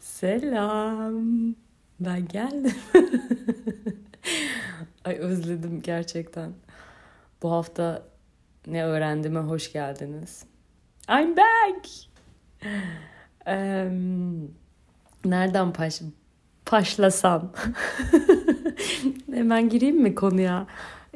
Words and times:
Selam. 0.00 1.54
Ben 2.00 2.28
geldim. 2.28 2.74
Ay 5.04 5.14
özledim 5.14 5.82
gerçekten. 5.82 6.52
Bu 7.42 7.52
hafta 7.52 8.02
ne 8.66 8.84
öğrendiğime 8.84 9.40
hoş 9.40 9.72
geldiniz. 9.72 10.44
I'm 11.10 11.36
back. 11.36 11.88
Um, 13.46 14.54
nereden 15.24 15.72
paş 15.72 16.02
paşlasam? 16.68 17.52
Hemen 19.32 19.68
gireyim 19.68 20.02
mi 20.02 20.14
konuya? 20.14 20.66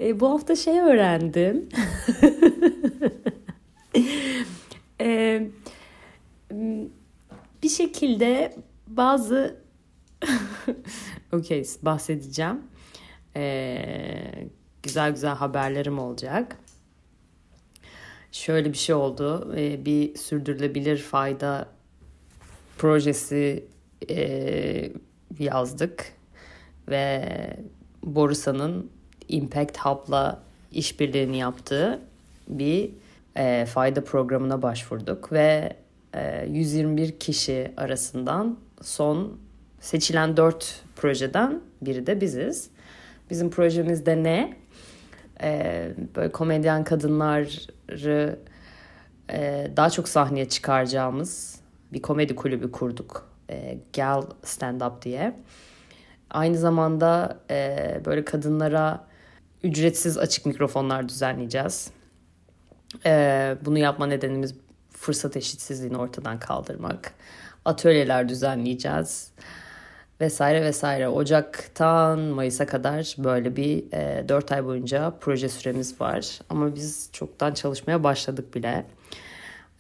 E, 0.01 0.21
bu 0.21 0.31
hafta 0.31 0.57
şey 0.57 0.81
öğrendim. 0.81 1.69
e, 5.01 5.43
bir 7.63 7.69
şekilde 7.69 8.57
bazı 8.87 9.57
okey 11.33 11.65
bahsedeceğim. 11.83 12.61
Ee, 13.37 14.49
güzel 14.83 15.11
güzel 15.11 15.35
haberlerim 15.35 15.99
olacak. 15.99 16.57
Şöyle 18.33 18.73
bir 18.73 18.79
şey 18.79 18.95
oldu. 18.95 19.55
Ee, 19.57 19.85
bir 19.85 20.15
sürdürülebilir 20.17 20.99
fayda 20.99 21.69
projesi 22.79 23.65
e, 24.11 24.93
yazdık 25.39 26.13
ve 26.89 27.29
Borsa'nın 28.03 28.91
Impact 29.29 29.79
Hub'la 29.79 30.43
işbirliğini 30.73 31.39
yaptığı 31.39 32.01
bir 32.49 32.91
e, 33.37 33.67
fayda 33.67 34.05
programına 34.05 34.63
başvurduk 34.63 35.33
ve 35.33 35.77
121 36.49 37.09
e, 37.09 37.19
kişi 37.19 37.73
arasından 37.77 38.59
son 38.83 39.39
seçilen 39.81 40.37
4 40.37 40.83
projeden 40.97 41.61
biri 41.83 42.07
de 42.07 42.21
biziz. 42.21 42.71
Bizim 43.31 43.51
projemizde 43.51 44.23
ne? 44.23 44.57
Ee, 45.43 45.93
böyle 46.17 46.33
komedyen 46.33 46.85
kadınları 46.85 48.39
e, 49.31 49.71
daha 49.77 49.91
çok 49.91 50.09
sahneye 50.09 50.49
çıkaracağımız 50.49 51.61
bir 51.93 52.03
komedi 52.03 52.35
kulübü 52.37 52.73
kurduk. 52.73 53.32
E, 53.51 53.79
Gal 53.97 54.23
Stand 54.43 54.81
Up 54.81 55.03
diye. 55.03 55.37
Aynı 56.31 56.59
zamanda 56.59 57.41
e, 57.51 58.01
böyle 58.05 58.25
kadınlara 58.25 59.07
ücretsiz 59.63 60.19
açık 60.19 60.47
mikrofonlar 60.47 61.09
düzenleyeceğiz. 61.09 61.91
E, 63.07 63.57
bunu 63.65 63.79
yapma 63.79 64.07
nedenimiz 64.07 64.55
fırsat 64.91 65.37
eşitsizliğini 65.37 65.97
ortadan 65.97 66.39
kaldırmak. 66.39 67.13
Atölyeler 67.65 68.29
düzenleyeceğiz 68.29 69.33
vesaire 70.23 70.63
vesaire. 70.63 71.09
Ocak'tan 71.09 72.19
Mayıs'a 72.19 72.67
kadar 72.67 73.15
böyle 73.19 73.57
bir 73.57 73.93
e, 73.93 74.29
4 74.29 74.53
ay 74.53 74.65
boyunca 74.65 75.13
proje 75.21 75.49
süremiz 75.49 76.01
var. 76.01 76.39
Ama 76.51 76.75
biz 76.75 77.11
çoktan 77.13 77.55
çalışmaya 77.55 78.05
başladık 78.05 78.55
bile. 78.55 78.87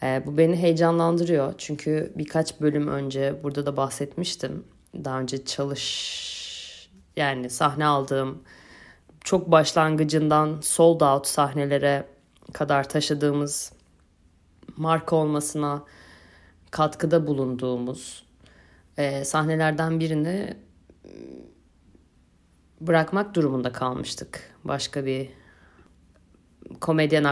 E, 0.02 0.22
bu 0.26 0.38
beni 0.38 0.56
heyecanlandırıyor. 0.56 1.54
Çünkü 1.58 2.12
birkaç 2.16 2.60
bölüm 2.60 2.88
önce 2.88 3.40
burada 3.42 3.66
da 3.66 3.76
bahsetmiştim. 3.76 4.64
Daha 5.04 5.20
önce 5.20 5.44
çalış 5.44 6.88
yani 7.16 7.50
sahne 7.50 7.84
aldığım 7.84 8.42
çok 9.20 9.50
başlangıcından 9.50 10.58
sold 10.62 11.00
out 11.00 11.26
sahnelere 11.26 12.06
kadar 12.52 12.88
taşıdığımız 12.88 13.72
marka 14.76 15.16
olmasına 15.16 15.84
katkıda 16.70 17.26
bulunduğumuz 17.26 18.24
e, 18.96 19.24
sahnelerden 19.24 20.00
birini 20.00 20.56
bırakmak 22.80 23.34
durumunda 23.34 23.72
kalmıştık. 23.72 24.54
Başka 24.64 25.06
bir 25.06 25.28
komedyen 26.80 27.24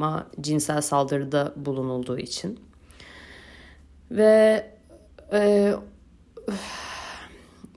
arkadaşıma 0.00 0.26
cinsel 0.40 0.80
saldırıda 0.80 1.52
bulunulduğu 1.56 2.18
için. 2.18 2.60
Ve 4.10 4.66
e, 5.32 5.74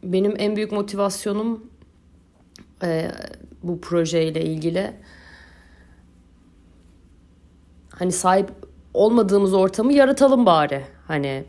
benim 0.04 0.34
en 0.38 0.56
büyük 0.56 0.72
motivasyonum 0.72 1.72
e, 2.84 3.12
bu 3.64 3.82
projeyle 3.82 4.42
ilgili 4.42 4.94
hani 7.90 8.12
sahip 8.12 8.50
olmadığımız 8.94 9.54
ortamı 9.54 9.94
yaratalım 9.94 10.46
bari. 10.46 10.86
Hani 11.08 11.46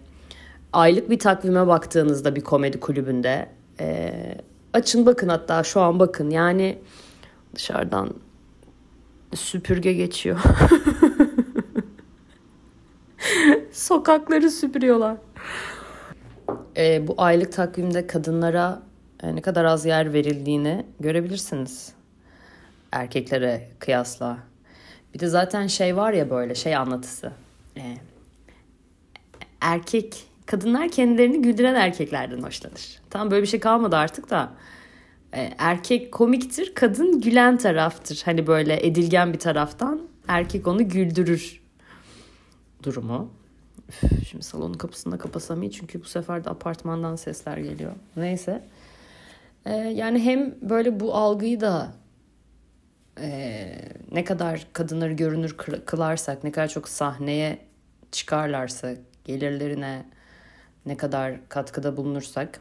aylık 0.73 1.11
bir 1.11 1.19
takvime 1.19 1.67
baktığınızda 1.67 2.37
bir 2.37 2.41
komedi 2.41 2.81
kulübünde 2.81 3.49
e, 3.81 4.13
açın 4.73 5.07
bakın 5.07 5.29
hatta 5.29 5.63
şu 5.63 5.81
an 5.81 5.99
bakın 5.99 6.31
yani 6.31 6.79
dışarıdan 7.55 8.24
süpürge 9.37 9.93
geçiyor. 9.93 10.41
Sokakları 13.73 14.51
süpürüyorlar. 14.51 15.17
E, 16.77 17.09
bu 17.09 17.15
aylık 17.19 17.53
takvimde 17.53 18.07
kadınlara 18.07 18.83
e, 19.23 19.37
ne 19.37 19.41
kadar 19.41 19.65
az 19.65 19.87
yer 19.87 20.13
verildiğini 20.13 20.87
görebilirsiniz. 21.01 21.93
Erkeklere 22.93 23.69
kıyasla. 23.79 24.39
Bir 25.15 25.19
de 25.19 25.27
zaten 25.27 25.67
şey 25.67 25.97
var 25.97 26.13
ya 26.13 26.31
böyle 26.31 26.55
şey 26.55 26.77
anlatısı. 26.77 27.33
E, 27.77 27.83
erkek 29.61 30.25
kadınlar 30.47 30.89
kendilerini 30.89 31.43
güldüren 31.43 31.75
erkeklerden 31.75 32.43
hoşlanır. 32.43 33.01
Tam 33.11 33.31
böyle 33.31 33.43
bir 33.43 33.49
şey 33.49 33.61
kalmadı 33.61 33.97
artık 33.97 34.31
da. 34.31 34.53
E, 35.35 35.51
erkek 35.59 36.13
komiktir, 36.13 36.75
kadın 36.75 37.21
gülen 37.21 37.59
taraftır. 37.59 38.23
Hani 38.25 38.47
böyle 38.47 38.87
edilgen 38.87 39.33
bir 39.33 39.39
taraftan 39.39 40.01
erkek 40.29 40.67
onu 40.67 40.89
güldürür 40.89 41.61
durumu. 42.83 43.31
Şimdi 44.31 44.45
salonun 44.45 44.75
kapısını 44.75 45.13
da 45.13 45.19
kapasam 45.19 45.63
iyi 45.63 45.73
çünkü 45.73 46.01
bu 46.01 46.05
sefer 46.05 46.45
de 46.45 46.51
apartmandan 46.51 47.17
sesler 47.17 47.57
geliyor. 47.57 47.93
Neyse. 48.17 48.65
Ee, 49.67 49.73
yani 49.73 50.25
hem 50.25 50.55
böyle 50.63 51.01
bu 51.01 51.15
algıyı 51.15 51.61
da 51.61 51.93
e, 53.21 53.69
ne 54.13 54.25
kadar 54.25 54.67
kadınları 54.73 55.13
görünür 55.13 55.57
kılarsak, 55.87 56.45
ne 56.45 56.53
kadar 56.53 56.69
çok 56.69 56.89
sahneye 56.89 57.59
çıkarlarsa, 58.13 58.95
gelirlerine 59.25 60.07
ne 60.87 60.97
kadar 60.97 61.49
katkıda 61.49 61.97
bulunursak, 61.97 62.61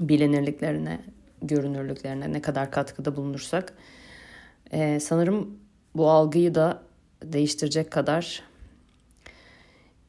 bilinirliklerine, 0.00 1.00
görünürlüklerine 1.42 2.32
ne 2.32 2.42
kadar 2.42 2.70
katkıda 2.70 3.16
bulunursak, 3.16 3.72
e, 4.70 5.00
sanırım 5.00 5.58
bu 5.94 6.10
algıyı 6.10 6.54
da 6.54 6.82
değiştirecek 7.22 7.90
kadar 7.90 8.42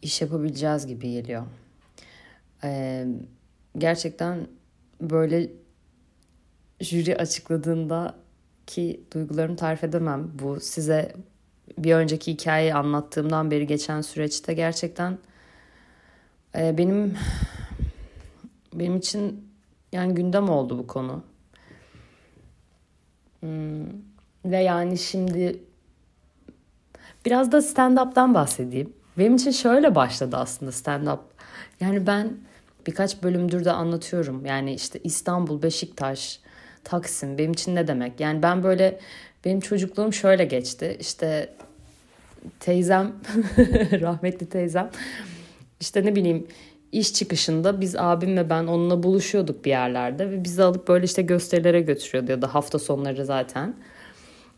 iş 0.01 0.21
yapabileceğiz 0.21 0.87
gibi 0.87 1.11
geliyor. 1.11 1.43
E, 2.63 3.05
gerçekten 3.77 4.47
böyle 5.01 5.49
jüri 6.81 7.17
açıkladığında 7.17 8.15
ki 8.67 9.03
duygularımı 9.13 9.55
tarif 9.55 9.83
edemem. 9.83 10.31
Bu 10.39 10.59
size 10.59 11.15
bir 11.77 11.95
önceki 11.95 12.33
hikayeyi 12.33 12.73
anlattığımdan 12.73 13.51
beri 13.51 13.67
geçen 13.67 14.01
süreçte 14.01 14.53
gerçekten 14.53 15.17
e, 16.55 16.77
benim 16.77 17.17
benim 18.73 18.97
için 18.97 19.52
yani 19.93 20.13
gündem 20.13 20.49
oldu 20.49 20.77
bu 20.77 20.87
konu. 20.87 21.23
Hmm, 23.39 23.85
ve 24.45 24.57
yani 24.57 24.97
şimdi 24.97 25.59
biraz 27.25 27.51
da 27.51 27.57
stand-up'tan 27.57 28.33
bahsedeyim. 28.33 28.93
Benim 29.17 29.35
için 29.35 29.51
şöyle 29.51 29.95
başladı 29.95 30.37
aslında 30.37 30.71
stand-up. 30.71 31.19
Yani 31.79 32.07
ben 32.07 32.37
birkaç 32.87 33.23
bölümdür 33.23 33.65
de 33.65 33.71
anlatıyorum. 33.71 34.45
Yani 34.45 34.73
işte 34.73 34.99
İstanbul, 35.03 35.61
Beşiktaş, 35.61 36.39
Taksim 36.83 37.37
benim 37.37 37.51
için 37.51 37.75
ne 37.75 37.87
demek? 37.87 38.19
Yani 38.19 38.43
ben 38.43 38.63
böyle 38.63 38.99
benim 39.45 39.59
çocukluğum 39.59 40.13
şöyle 40.13 40.45
geçti. 40.45 40.97
İşte 40.99 41.55
teyzem, 42.59 43.13
rahmetli 44.01 44.49
teyzem 44.49 44.89
işte 45.83 46.05
ne 46.05 46.15
bileyim 46.15 46.47
iş 46.93 47.13
çıkışında 47.13 47.81
biz 47.81 47.95
abim 47.95 48.37
ve 48.37 48.49
ben 48.49 48.63
onunla 48.67 49.03
buluşuyorduk 49.03 49.65
bir 49.65 49.69
yerlerde 49.69 50.31
ve 50.31 50.43
bizi 50.43 50.63
alıp 50.63 50.87
böyle 50.87 51.05
işte 51.05 51.21
gösterilere 51.21 51.81
götürüyordu 51.81 52.31
ya 52.31 52.41
da 52.41 52.55
hafta 52.55 52.79
sonları 52.79 53.25
zaten. 53.25 53.73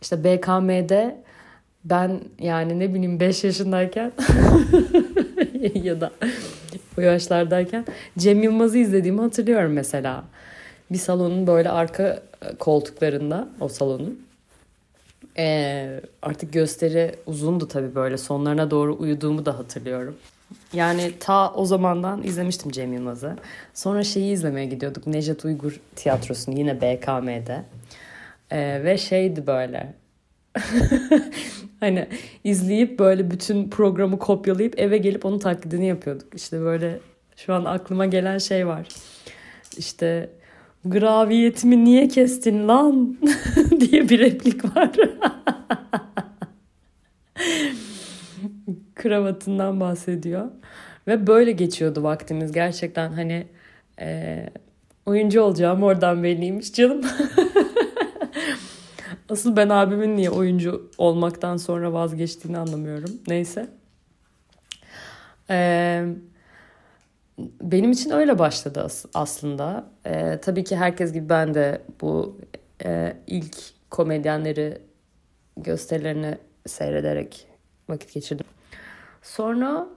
İşte 0.01 0.23
BKM'de 0.23 1.21
ben 1.85 2.19
yani 2.39 2.79
ne 2.79 2.93
bileyim 2.93 3.19
5 3.19 3.43
yaşındayken 3.43 4.11
ya 5.73 6.01
da 6.01 6.11
o 6.97 7.01
yaşlardayken 7.01 7.85
Cem 8.17 8.43
Yılmaz'ı 8.43 8.77
izlediğimi 8.77 9.21
hatırlıyorum 9.21 9.73
mesela. 9.73 10.23
bir 10.91 10.97
salonun 10.97 11.47
böyle 11.47 11.69
arka 11.69 12.23
koltuklarında 12.59 13.49
o 13.59 13.67
salonun 13.67 14.25
ee, 15.37 16.01
artık 16.21 16.53
gösteri 16.53 17.15
uzundu 17.25 17.67
tabii 17.67 17.95
böyle 17.95 18.17
sonlarına 18.17 18.71
doğru 18.71 18.97
uyuduğumu 18.99 19.45
da 19.45 19.59
hatırlıyorum. 19.59 20.15
Yani 20.73 21.13
ta 21.19 21.53
o 21.53 21.65
zamandan 21.65 22.23
izlemiştim 22.23 22.71
Cem 22.71 22.93
Yılmaz'ı. 22.93 23.35
Sonra 23.73 24.03
şeyi 24.03 24.33
izlemeye 24.33 24.65
gidiyorduk. 24.65 25.07
Nejat 25.07 25.45
Uygur 25.45 25.79
tiyatrosunu 25.95 26.59
yine 26.59 26.81
BKM'de. 26.81 27.63
Ee, 28.51 28.81
ve 28.83 28.97
şeydi 28.97 29.47
böyle. 29.47 29.93
hani 31.79 32.07
izleyip 32.43 32.99
böyle 32.99 33.31
bütün 33.31 33.69
programı 33.69 34.19
kopyalayıp 34.19 34.79
eve 34.79 34.97
gelip 34.97 35.25
onun 35.25 35.39
taklidini 35.39 35.85
yapıyorduk. 35.87 36.35
İşte 36.35 36.61
böyle 36.61 36.99
şu 37.35 37.53
an 37.53 37.65
aklıma 37.65 38.05
gelen 38.05 38.37
şey 38.37 38.67
var. 38.67 38.87
İşte 39.77 40.29
graviyetimi 40.85 41.85
niye 41.85 42.07
kestin 42.07 42.67
lan 42.67 43.17
diye 43.79 44.09
bir 44.09 44.19
replik 44.19 44.75
var. 44.75 44.91
Kravatından 49.05 49.79
bahsediyor. 49.79 50.45
Ve 51.07 51.27
böyle 51.27 51.51
geçiyordu 51.51 52.03
vaktimiz 52.03 52.51
gerçekten 52.51 53.11
hani 53.11 53.47
e, 53.99 54.45
oyuncu 55.05 55.41
olacağım 55.41 55.83
oradan 55.83 56.23
belliymiş 56.23 56.73
canım. 56.73 57.01
Asıl 59.29 59.55
ben 59.55 59.69
abimin 59.69 60.17
niye 60.17 60.29
oyuncu 60.29 60.91
olmaktan 60.97 61.57
sonra 61.57 61.93
vazgeçtiğini 61.93 62.57
anlamıyorum. 62.57 63.11
Neyse. 63.27 63.67
Ee, 65.49 66.05
benim 67.61 67.91
için 67.91 68.09
öyle 68.09 68.39
başladı 68.39 68.87
aslında. 69.13 69.85
Ee, 70.05 70.39
tabii 70.41 70.63
ki 70.63 70.75
herkes 70.75 71.13
gibi 71.13 71.29
ben 71.29 71.53
de 71.53 71.81
bu 72.01 72.37
e, 72.85 73.17
ilk 73.27 73.57
komedyenleri 73.89 74.81
gösterilerini 75.57 76.37
seyrederek 76.67 77.47
vakit 77.89 78.13
geçirdim. 78.13 78.54
Sonra 79.25 79.87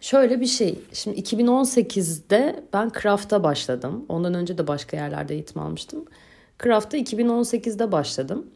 şöyle 0.00 0.40
bir 0.40 0.46
şey. 0.46 0.78
Şimdi 0.92 1.20
2018'de 1.20 2.64
ben 2.72 2.92
Craft'a 3.02 3.44
başladım. 3.44 4.04
Ondan 4.08 4.34
önce 4.34 4.58
de 4.58 4.66
başka 4.66 4.96
yerlerde 4.96 5.34
eğitim 5.34 5.62
almıştım. 5.62 6.04
Craft'a 6.62 6.98
2018'de 6.98 7.92
başladım. 7.92 8.46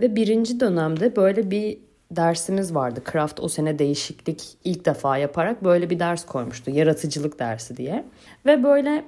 Ve 0.00 0.16
birinci 0.16 0.60
dönemde 0.60 1.16
böyle 1.16 1.50
bir 1.50 1.78
dersimiz 2.10 2.74
vardı. 2.74 3.02
Craft 3.12 3.40
o 3.40 3.48
sene 3.48 3.78
değişiklik 3.78 4.56
ilk 4.64 4.84
defa 4.84 5.18
yaparak 5.18 5.64
böyle 5.64 5.90
bir 5.90 5.98
ders 5.98 6.26
koymuştu. 6.26 6.70
Yaratıcılık 6.70 7.38
dersi 7.38 7.76
diye. 7.76 8.04
Ve 8.46 8.62
böyle 8.62 9.04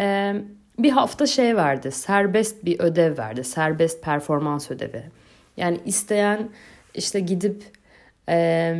e, 0.00 0.34
bir 0.78 0.90
hafta 0.90 1.26
şey 1.26 1.56
verdi. 1.56 1.92
Serbest 1.92 2.64
bir 2.64 2.80
ödev 2.80 3.18
verdi. 3.18 3.44
Serbest 3.44 4.02
performans 4.02 4.70
ödevi. 4.70 5.04
Yani 5.56 5.80
isteyen 5.84 6.48
işte 6.94 7.20
gidip 7.20 7.75
e, 8.28 8.74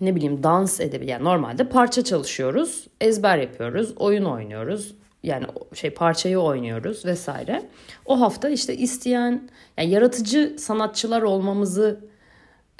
ne 0.00 0.14
bileyim 0.14 0.42
dans 0.42 0.80
edebilir. 0.80 1.10
Yani 1.10 1.24
normalde 1.24 1.68
parça 1.68 2.04
çalışıyoruz, 2.04 2.86
ezber 3.00 3.38
yapıyoruz, 3.38 3.94
oyun 3.96 4.24
oynuyoruz. 4.24 4.94
Yani 5.22 5.46
şey 5.74 5.90
parçayı 5.90 6.38
oynuyoruz 6.38 7.04
vesaire. 7.04 7.62
O 8.06 8.20
hafta 8.20 8.48
işte 8.48 8.76
isteyen 8.76 9.48
yani 9.78 9.90
yaratıcı 9.90 10.56
sanatçılar 10.58 11.22
olmamızı 11.22 12.00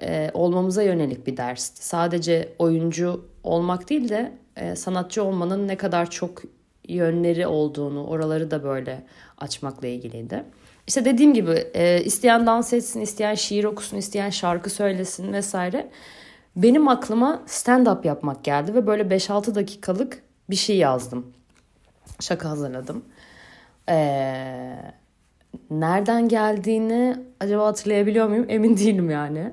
e, 0.02 0.30
olmamıza 0.34 0.82
yönelik 0.82 1.26
bir 1.26 1.36
dersti. 1.36 1.86
Sadece 1.86 2.48
oyuncu 2.58 3.24
olmak 3.42 3.90
değil 3.90 4.08
de 4.08 4.32
e, 4.56 4.76
sanatçı 4.76 5.24
olmanın 5.24 5.68
ne 5.68 5.76
kadar 5.76 6.10
çok 6.10 6.42
yönleri 6.88 7.46
olduğunu, 7.46 8.06
oraları 8.06 8.50
da 8.50 8.64
böyle 8.64 9.04
açmakla 9.38 9.88
ilgiliydi. 9.88 10.44
İşte 10.86 11.04
dediğim 11.04 11.34
gibi 11.34 11.66
e, 11.74 12.04
isteyen 12.04 12.46
dans 12.46 12.72
etsin, 12.72 13.00
isteyen 13.00 13.34
şiir 13.34 13.64
okusun, 13.64 13.96
isteyen 13.96 14.30
şarkı 14.30 14.70
söylesin 14.70 15.32
vesaire. 15.32 15.90
Benim 16.56 16.88
aklıma 16.88 17.42
stand-up 17.46 18.06
yapmak 18.06 18.44
geldi 18.44 18.74
ve 18.74 18.86
böyle 18.86 19.02
5-6 19.02 19.54
dakikalık 19.54 20.22
bir 20.50 20.56
şey 20.56 20.76
yazdım. 20.76 21.26
Şaka 22.20 22.50
hazırladım. 22.50 23.04
Ee, 23.88 24.76
nereden 25.70 26.28
geldiğini 26.28 27.16
acaba 27.40 27.66
hatırlayabiliyor 27.66 28.28
muyum? 28.28 28.46
Emin 28.48 28.76
değilim 28.76 29.10
yani. 29.10 29.52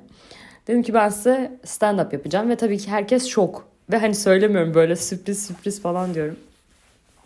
Dedim 0.67 0.83
ki 0.83 0.93
ben 0.93 1.09
size 1.09 1.59
stand-up 1.65 2.13
yapacağım 2.13 2.49
ve 2.49 2.55
tabii 2.55 2.77
ki 2.77 2.91
herkes 2.91 3.27
şok. 3.27 3.67
Ve 3.91 3.97
hani 3.97 4.15
söylemiyorum 4.15 4.73
böyle 4.73 4.95
sürpriz 4.95 5.45
sürpriz 5.45 5.81
falan 5.81 6.13
diyorum. 6.13 6.37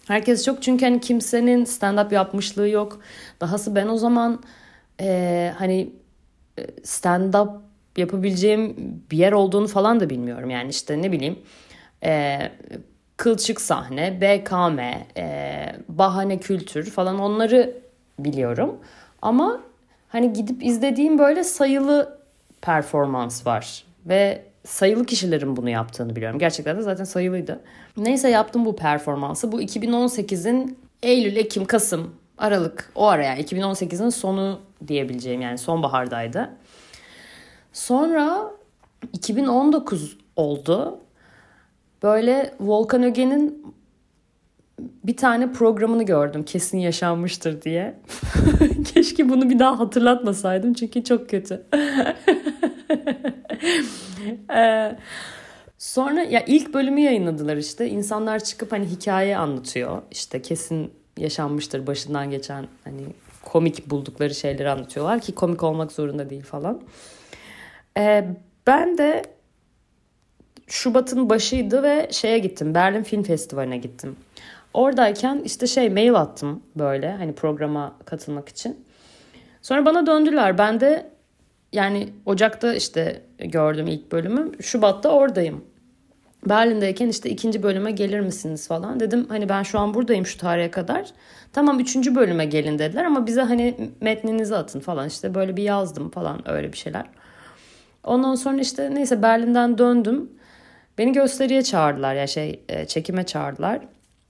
Herkes 0.07 0.45
çok 0.45 0.63
çünkü 0.63 0.85
hani 0.85 1.01
kimsenin 1.01 1.65
stand-up 1.65 2.13
yapmışlığı 2.13 2.69
yok. 2.69 2.99
Dahası 3.41 3.75
ben 3.75 3.87
o 3.87 3.97
zaman 3.97 4.43
e, 5.01 5.51
hani 5.57 5.89
stand-up 6.83 7.49
yapabileceğim 7.97 8.75
bir 9.11 9.17
yer 9.17 9.31
olduğunu 9.31 9.67
falan 9.67 9.99
da 9.99 10.09
bilmiyorum. 10.09 10.49
Yani 10.49 10.69
işte 10.69 11.01
ne 11.01 11.11
bileyim 11.11 11.39
e, 12.03 12.39
kılçık 13.17 13.61
sahne, 13.61 14.21
BKM, 14.21 14.79
e, 15.17 15.75
bahane 15.89 16.39
kültür 16.39 16.89
falan 16.89 17.19
onları 17.19 17.77
biliyorum. 18.19 18.79
Ama 19.21 19.61
hani 20.09 20.33
gidip 20.33 20.63
izlediğim 20.63 21.19
böyle 21.19 21.43
sayılı 21.43 22.19
performans 22.61 23.47
var. 23.47 23.83
Ve 24.05 24.41
sayılı 24.65 25.05
kişilerin 25.05 25.55
bunu 25.55 25.69
yaptığını 25.69 26.15
biliyorum. 26.15 26.39
Gerçekten 26.39 26.77
de 26.77 26.81
zaten 26.81 27.03
sayılıydı. 27.03 27.61
Neyse 27.97 28.29
yaptım 28.29 28.65
bu 28.65 28.75
performansı. 28.75 29.51
Bu 29.51 29.61
2018'in 29.61 30.77
Eylül, 31.03 31.35
Ekim, 31.35 31.65
Kasım, 31.65 32.15
Aralık 32.37 32.91
o 32.95 33.07
ara 33.07 33.23
yani 33.23 33.41
2018'in 33.41 34.09
sonu 34.09 34.59
diyebileceğim 34.87 35.41
yani 35.41 35.57
sonbahardaydı. 35.57 36.49
Sonra 37.73 38.51
2019 39.13 40.17
oldu. 40.35 40.99
Böyle 42.03 42.53
Volkan 42.59 43.03
Öge'nin 43.03 43.75
bir 44.79 45.17
tane 45.17 45.51
programını 45.51 46.03
gördüm 46.03 46.43
kesin 46.43 46.77
yaşanmıştır 46.77 47.61
diye. 47.61 47.99
Keşke 48.93 49.29
bunu 49.29 49.49
bir 49.49 49.59
daha 49.59 49.79
hatırlatmasaydım 49.79 50.73
çünkü 50.73 51.03
çok 51.03 51.29
kötü. 51.29 51.65
ee, 54.55 54.95
sonra 55.77 56.23
ya 56.23 56.43
ilk 56.47 56.73
bölümü 56.73 56.99
yayınladılar 57.01 57.57
işte. 57.57 57.89
İnsanlar 57.89 58.43
çıkıp 58.43 58.71
hani 58.71 58.85
hikaye 58.85 59.37
anlatıyor. 59.37 60.01
İşte 60.11 60.41
kesin 60.41 60.93
yaşanmıştır 61.17 61.87
başından 61.87 62.29
geçen 62.29 62.67
hani 62.83 63.01
komik 63.41 63.89
buldukları 63.89 64.35
şeyleri 64.35 64.69
anlatıyorlar 64.69 65.21
ki 65.21 65.35
komik 65.35 65.63
olmak 65.63 65.91
zorunda 65.91 66.29
değil 66.29 66.43
falan. 66.43 66.81
Ee, 67.97 68.25
ben 68.67 68.97
de 68.97 69.23
Şubat'ın 70.67 71.29
başıydı 71.29 71.83
ve 71.83 72.07
şeye 72.11 72.39
gittim. 72.39 72.75
Berlin 72.75 73.03
Film 73.03 73.23
Festivali'ne 73.23 73.77
gittim. 73.77 74.15
Oradayken 74.73 75.41
işte 75.45 75.67
şey 75.67 75.89
mail 75.89 76.13
attım 76.13 76.63
böyle 76.75 77.11
hani 77.11 77.35
programa 77.35 77.95
katılmak 78.05 78.49
için. 78.49 78.85
Sonra 79.61 79.85
bana 79.85 80.07
döndüler. 80.07 80.57
Ben 80.57 80.79
de 80.79 81.11
yani 81.75 82.09
Ocak'ta 82.25 82.73
işte 82.73 83.21
gördüm 83.39 83.87
ilk 83.87 84.11
bölümü. 84.11 84.51
Şubat'ta 84.61 85.09
oradayım. 85.09 85.63
Berlin'deyken 86.49 87.07
işte 87.07 87.29
ikinci 87.29 87.63
bölüme 87.63 87.91
gelir 87.91 88.19
misiniz 88.19 88.67
falan. 88.67 88.99
Dedim 88.99 89.25
hani 89.29 89.49
ben 89.49 89.63
şu 89.63 89.79
an 89.79 89.93
buradayım 89.93 90.25
şu 90.25 90.37
tarihe 90.37 90.71
kadar. 90.71 91.05
Tamam 91.53 91.79
üçüncü 91.79 92.15
bölüme 92.15 92.45
gelin 92.45 92.79
dediler 92.79 93.05
ama 93.05 93.27
bize 93.27 93.41
hani 93.41 93.91
metninizi 94.01 94.55
atın 94.55 94.79
falan. 94.79 95.07
işte 95.07 95.35
böyle 95.35 95.57
bir 95.57 95.63
yazdım 95.63 96.09
falan 96.09 96.49
öyle 96.49 96.73
bir 96.73 96.77
şeyler. 96.77 97.05
Ondan 98.03 98.35
sonra 98.35 98.61
işte 98.61 98.95
neyse 98.95 99.21
Berlin'den 99.21 99.77
döndüm. 99.77 100.29
Beni 100.97 101.11
gösteriye 101.11 101.63
çağırdılar 101.63 102.15
ya 102.15 102.27
şey 102.27 102.63
e, 102.69 102.85
çekime 102.85 103.25
çağırdılar. 103.25 103.79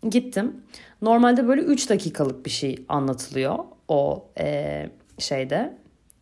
Gittim. 0.10 0.56
Normalde 1.02 1.48
böyle 1.48 1.62
3 1.62 1.90
dakikalık 1.90 2.46
bir 2.46 2.52
şey 2.52 2.86
anlatılıyor 2.90 3.60
o 3.88 4.26
e, 4.40 4.90
şeyde 5.20 5.78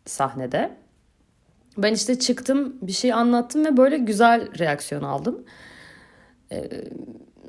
sahnede. 0.06 0.83
Ben 1.78 1.94
işte 1.94 2.18
çıktım 2.18 2.76
bir 2.82 2.92
şey 2.92 3.12
anlattım 3.12 3.64
ve 3.64 3.76
böyle 3.76 3.98
güzel 3.98 4.58
reaksiyon 4.58 5.02
aldım. 5.02 5.44
Ee, 6.52 6.70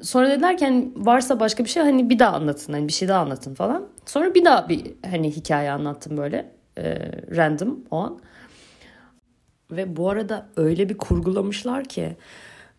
sonra 0.02 0.30
dediler 0.30 0.58
ki 0.58 0.66
hani 0.66 0.92
varsa 0.96 1.40
başka 1.40 1.64
bir 1.64 1.70
şey 1.70 1.84
hani 1.84 2.10
bir 2.10 2.20
daha 2.20 2.36
anlatın 2.36 2.74
hani 2.74 2.88
bir 2.88 2.94
şey 2.94 3.08
daha 3.08 3.22
anlatın 3.22 3.54
falan. 3.54 3.88
Sonra 4.06 4.36
bir 4.36 4.46
daha 4.46 4.70
bir 4.70 4.94
hani 5.10 5.32
hikaye 5.32 5.72
anlattım 5.72 6.18
böyle 6.18 6.52
e, 6.78 7.12
random 7.36 7.80
o 7.92 7.98
an. 7.98 8.20
Ve 9.72 9.96
bu 9.96 10.10
arada 10.10 10.50
öyle 10.58 10.90
bir 10.90 10.98
kurgulamışlar 10.98 11.84
ki 11.84 12.18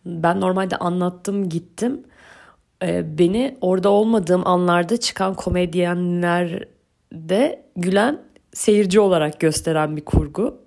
ben 0.05 0.41
normalde 0.41 0.77
anlattım 0.77 1.49
gittim. 1.49 2.03
Ee, 2.83 3.17
beni 3.17 3.57
orada 3.61 3.89
olmadığım 3.89 4.47
anlarda 4.47 4.97
çıkan 4.97 5.33
komedyenlerde 5.33 7.65
gülen 7.75 8.21
seyirci 8.53 8.99
olarak 8.99 9.39
gösteren 9.39 9.97
bir 9.97 10.05
kurgu. 10.05 10.57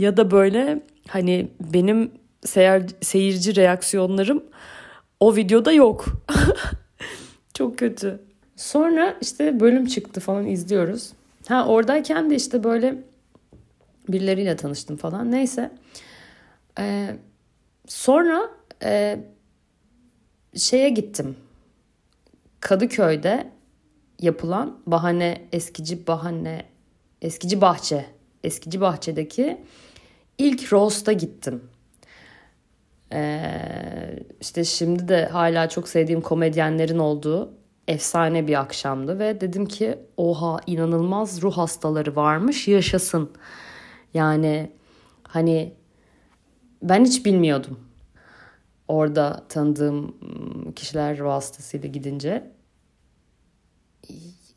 Ya 0.00 0.16
da 0.16 0.30
böyle 0.30 0.82
hani 1.08 1.48
benim 1.60 2.10
seyir, 2.44 2.86
seyirci 3.00 3.56
reaksiyonlarım 3.56 4.44
o 5.20 5.36
videoda 5.36 5.72
yok. 5.72 6.06
Çok 7.54 7.78
kötü. 7.78 8.20
Sonra 8.56 9.16
işte 9.20 9.60
bölüm 9.60 9.86
çıktı 9.86 10.20
falan 10.20 10.46
izliyoruz. 10.46 11.12
Ha 11.48 11.66
oradayken 11.66 12.30
de 12.30 12.34
işte 12.34 12.64
böyle 12.64 13.02
birileriyle 14.08 14.56
tanıştım 14.56 14.96
falan. 14.96 15.32
Neyse. 15.32 15.70
Ee, 16.78 17.16
sonra 17.86 18.50
e, 18.82 19.20
şeye 20.56 20.88
gittim. 20.88 21.36
Kadıköy'de 22.60 23.50
yapılan 24.20 24.78
bahane 24.86 25.48
eskici 25.52 26.06
bahane 26.06 26.64
eskici 27.22 27.60
bahçe 27.60 28.06
eskici 28.44 28.80
bahçedeki 28.80 29.60
ilk 30.40 30.72
roast'a 30.72 31.12
gittim. 31.12 31.62
Ee, 33.12 34.18
işte 34.40 34.64
şimdi 34.64 35.08
de 35.08 35.26
hala 35.26 35.68
çok 35.68 35.88
sevdiğim 35.88 36.20
komedyenlerin 36.20 36.98
olduğu 36.98 37.54
efsane 37.88 38.46
bir 38.46 38.60
akşamdı 38.60 39.18
ve 39.18 39.40
dedim 39.40 39.66
ki 39.66 39.98
oha 40.16 40.60
inanılmaz 40.66 41.42
ruh 41.42 41.56
hastaları 41.56 42.16
varmış 42.16 42.68
yaşasın. 42.68 43.30
Yani 44.14 44.72
hani 45.22 45.74
ben 46.82 47.04
hiç 47.04 47.26
bilmiyordum. 47.26 47.80
Orada 48.88 49.44
tanıdığım 49.48 50.14
kişiler 50.76 51.20
vasıtasıyla 51.20 51.88
gidince. 51.88 52.52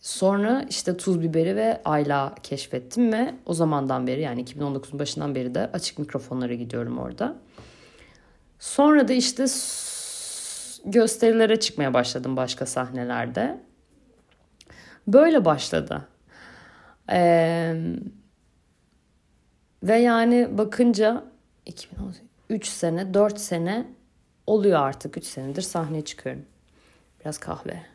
Sonra 0.03 0.65
işte 0.69 0.98
tuz 0.98 1.22
biberi 1.22 1.55
ve 1.55 1.81
ayla 1.86 2.36
keşfettim 2.43 3.13
ve 3.13 3.36
o 3.45 3.53
zamandan 3.53 4.07
beri 4.07 4.22
yani 4.22 4.43
2019'un 4.43 5.00
başından 5.00 5.36
beri 5.36 5.55
de 5.55 5.69
açık 5.74 6.00
mikrofonlara 6.00 6.53
gidiyorum 6.53 6.98
orada. 6.98 7.36
Sonra 8.60 9.07
da 9.07 9.13
işte 9.13 9.45
gösterilere 10.86 11.60
çıkmaya 11.60 11.93
başladım 11.93 12.38
başka 12.38 12.65
sahnelerde. 12.65 13.62
Böyle 15.07 15.45
başladı. 15.45 16.07
Ee, 17.10 17.75
ve 19.83 19.95
yani 19.95 20.57
bakınca 20.57 21.24
2013 21.65 22.67
sene 22.67 23.13
4 23.13 23.39
sene 23.39 23.88
oluyor 24.48 24.79
artık 24.79 25.17
3 25.17 25.25
senedir 25.25 25.62
sahneye 25.62 26.05
çıkıyorum. 26.05 26.45
Biraz 27.19 27.38
kahve. 27.38 27.92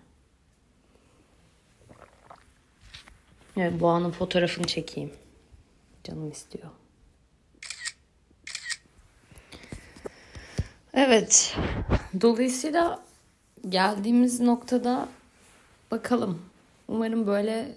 Evet 3.59 3.81
bu 3.81 3.89
anın 3.89 4.11
fotoğrafını 4.11 4.67
çekeyim. 4.67 5.11
Canım 6.05 6.31
istiyor. 6.31 6.69
Evet. 10.95 11.57
Dolayısıyla 12.21 13.03
geldiğimiz 13.69 14.41
noktada 14.41 15.09
bakalım. 15.91 16.43
Umarım 16.89 17.27
böyle 17.27 17.75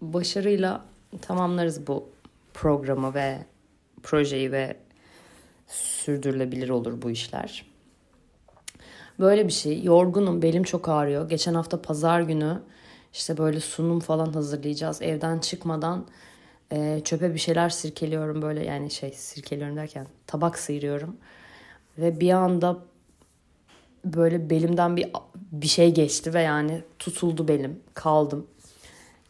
başarıyla 0.00 0.84
tamamlarız 1.22 1.86
bu 1.86 2.08
programı 2.54 3.14
ve 3.14 3.38
projeyi 4.02 4.52
ve 4.52 4.76
sürdürülebilir 5.66 6.68
olur 6.68 7.02
bu 7.02 7.10
işler. 7.10 7.66
Böyle 9.18 9.46
bir 9.46 9.52
şey. 9.52 9.82
Yorgunum, 9.82 10.42
belim 10.42 10.62
çok 10.62 10.88
ağrıyor. 10.88 11.28
Geçen 11.28 11.54
hafta 11.54 11.82
pazar 11.82 12.20
günü 12.20 12.60
işte 13.14 13.38
böyle 13.38 13.60
sunum 13.60 14.00
falan 14.00 14.32
hazırlayacağız. 14.32 15.02
Evden 15.02 15.38
çıkmadan 15.38 16.06
e, 16.72 17.00
çöpe 17.04 17.34
bir 17.34 17.38
şeyler 17.38 17.68
sirkeliyorum 17.68 18.42
böyle 18.42 18.64
yani 18.64 18.90
şey 18.90 19.12
sirkeliyorum 19.12 19.76
derken 19.76 20.06
tabak 20.26 20.58
sıyırıyorum. 20.58 21.16
Ve 21.98 22.20
bir 22.20 22.30
anda 22.30 22.78
böyle 24.04 24.50
belimden 24.50 24.96
bir 24.96 25.10
bir 25.52 25.66
şey 25.66 25.94
geçti 25.94 26.34
ve 26.34 26.42
yani 26.42 26.82
tutuldu 26.98 27.48
belim. 27.48 27.80
Kaldım. 27.94 28.46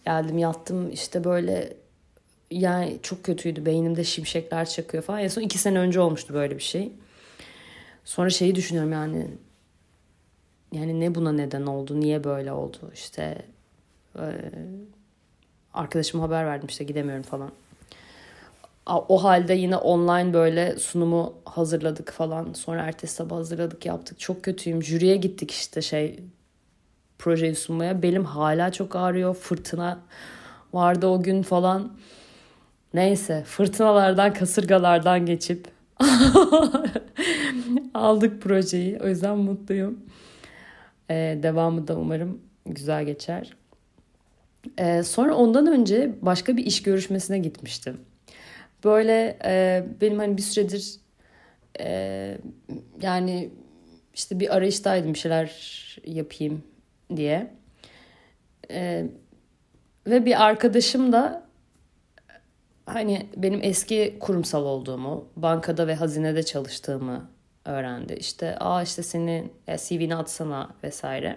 Geldim 0.04 0.38
yattım 0.38 0.90
işte 0.90 1.24
böyle 1.24 1.76
yani 2.50 2.98
çok 3.02 3.24
kötüydü. 3.24 3.66
Beynimde 3.66 4.04
şimşekler 4.04 4.68
çakıyor 4.68 5.02
falan. 5.02 5.20
En 5.20 5.28
son 5.28 5.42
iki 5.42 5.58
sene 5.58 5.78
önce 5.78 6.00
olmuştu 6.00 6.34
böyle 6.34 6.56
bir 6.56 6.62
şey. 6.62 6.92
Sonra 8.04 8.30
şeyi 8.30 8.54
düşünüyorum 8.54 8.92
yani 8.92 9.30
yani 10.72 11.00
ne 11.00 11.14
buna 11.14 11.32
neden 11.32 11.66
oldu? 11.66 12.00
Niye 12.00 12.24
böyle 12.24 12.52
oldu? 12.52 12.90
İşte 12.94 13.44
arkadaşıma 15.74 16.22
haber 16.22 16.46
verdim 16.46 16.68
işte 16.68 16.84
gidemiyorum 16.84 17.22
falan. 17.22 17.50
O 18.86 19.24
halde 19.24 19.54
yine 19.54 19.76
online 19.76 20.32
böyle 20.32 20.78
sunumu 20.78 21.34
hazırladık 21.44 22.12
falan. 22.12 22.52
Sonra 22.52 22.82
ertesi 22.82 23.14
sabah 23.14 23.36
hazırladık 23.36 23.86
yaptık. 23.86 24.20
Çok 24.20 24.42
kötüyüm. 24.42 24.82
Jüriye 24.82 25.16
gittik 25.16 25.50
işte 25.50 25.82
şey 25.82 26.20
projeyi 27.18 27.54
sunmaya. 27.54 28.02
Belim 28.02 28.24
hala 28.24 28.72
çok 28.72 28.96
ağrıyor. 28.96 29.34
Fırtına 29.34 29.98
vardı 30.72 31.06
o 31.06 31.22
gün 31.22 31.42
falan. 31.42 31.92
Neyse 32.94 33.44
fırtınalardan 33.46 34.34
kasırgalardan 34.34 35.26
geçip 35.26 35.68
aldık 37.94 38.42
projeyi. 38.42 38.98
O 39.04 39.08
yüzden 39.08 39.38
mutluyum. 39.38 39.98
Ee, 41.10 41.38
devamı 41.42 41.88
da 41.88 41.96
umarım 41.96 42.40
güzel 42.66 43.04
geçer. 43.04 43.56
Ee, 44.78 45.02
sonra 45.02 45.34
ondan 45.34 45.66
önce 45.66 46.14
başka 46.22 46.56
bir 46.56 46.66
iş 46.66 46.82
görüşmesine 46.82 47.38
gitmiştim. 47.38 48.00
Böyle 48.84 49.38
e, 49.44 49.84
benim 50.00 50.18
hani 50.18 50.36
bir 50.36 50.42
süredir 50.42 50.94
e, 51.80 52.38
yani 53.02 53.50
işte 54.14 54.40
bir 54.40 54.56
arayıştaydım 54.56 55.14
bir 55.14 55.18
şeyler 55.18 55.50
yapayım 56.06 56.62
diye. 57.16 57.54
E, 58.70 59.06
ve 60.06 60.24
bir 60.24 60.44
arkadaşım 60.44 61.12
da 61.12 61.46
hani 62.86 63.28
benim 63.36 63.60
eski 63.62 64.16
kurumsal 64.20 64.64
olduğumu, 64.64 65.28
bankada 65.36 65.86
ve 65.86 65.94
hazinede 65.94 66.42
çalıştığımı 66.42 67.30
öğrendi. 67.64 68.12
İşte 68.12 68.58
aa 68.58 68.82
işte 68.82 69.02
seni 69.02 69.50
CV'ni 69.66 70.16
atsana 70.16 70.70
vesaire. 70.84 71.36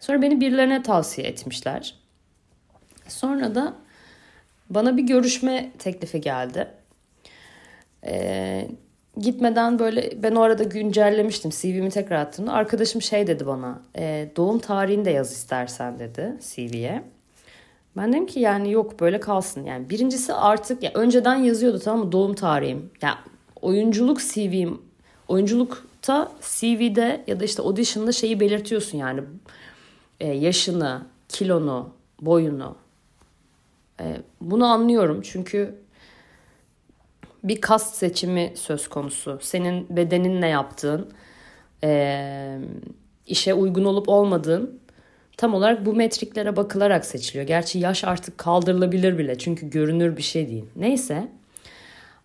Sonra 0.00 0.22
beni 0.22 0.40
birilerine 0.40 0.82
tavsiye 0.82 1.26
etmişler. 1.26 1.94
Sonra 3.08 3.54
da 3.54 3.74
bana 4.70 4.96
bir 4.96 5.02
görüşme 5.02 5.70
teklifi 5.78 6.20
geldi. 6.20 6.68
Ee, 8.04 8.68
gitmeden 9.18 9.78
böyle 9.78 10.22
ben 10.22 10.34
o 10.34 10.40
arada 10.40 10.62
güncellemiştim 10.62 11.50
CV'mi 11.50 11.90
tekrar 11.90 12.16
attığımda 12.16 12.52
arkadaşım 12.52 13.02
şey 13.02 13.26
dedi 13.26 13.46
bana 13.46 13.82
e, 13.96 14.28
doğum 14.36 14.58
tarihini 14.58 15.04
de 15.04 15.10
yaz 15.10 15.32
istersen 15.32 15.98
dedi 15.98 16.36
CV'ye. 16.40 17.02
Ben 17.96 18.12
dedim 18.12 18.26
ki 18.26 18.40
yani 18.40 18.72
yok 18.72 19.00
böyle 19.00 19.20
kalsın. 19.20 19.64
Yani 19.64 19.90
birincisi 19.90 20.34
artık 20.34 20.82
ya 20.82 20.90
önceden 20.94 21.36
yazıyordu 21.36 21.78
tamam 21.78 22.06
mı 22.06 22.12
doğum 22.12 22.34
tarihim. 22.34 22.78
Ya 22.78 23.08
yani 23.08 23.18
oyunculuk 23.62 24.20
CV'm 24.20 24.80
oyunculukta 25.28 26.32
CV'de 26.40 27.24
ya 27.26 27.40
da 27.40 27.44
işte 27.44 27.62
audition'da 27.62 28.12
şeyi 28.12 28.40
belirtiyorsun 28.40 28.98
yani 28.98 29.20
e, 30.20 30.26
yaşını, 30.26 31.02
kilonu, 31.28 31.90
boyunu, 32.20 32.76
bunu 34.40 34.66
anlıyorum 34.66 35.20
çünkü 35.22 35.74
bir 37.44 37.60
kast 37.60 37.94
seçimi 37.94 38.52
söz 38.54 38.88
konusu. 38.88 39.38
Senin 39.42 39.86
bedenin 39.90 40.40
ne 40.40 40.48
yaptığın, 40.48 41.12
e, 41.84 42.58
işe 43.26 43.54
uygun 43.54 43.84
olup 43.84 44.08
olmadığın 44.08 44.80
tam 45.36 45.54
olarak 45.54 45.86
bu 45.86 45.94
metriklere 45.94 46.56
bakılarak 46.56 47.06
seçiliyor. 47.06 47.46
Gerçi 47.46 47.78
yaş 47.78 48.04
artık 48.04 48.38
kaldırılabilir 48.38 49.18
bile 49.18 49.38
çünkü 49.38 49.70
görünür 49.70 50.16
bir 50.16 50.22
şey 50.22 50.48
değil. 50.48 50.64
Neyse 50.76 51.28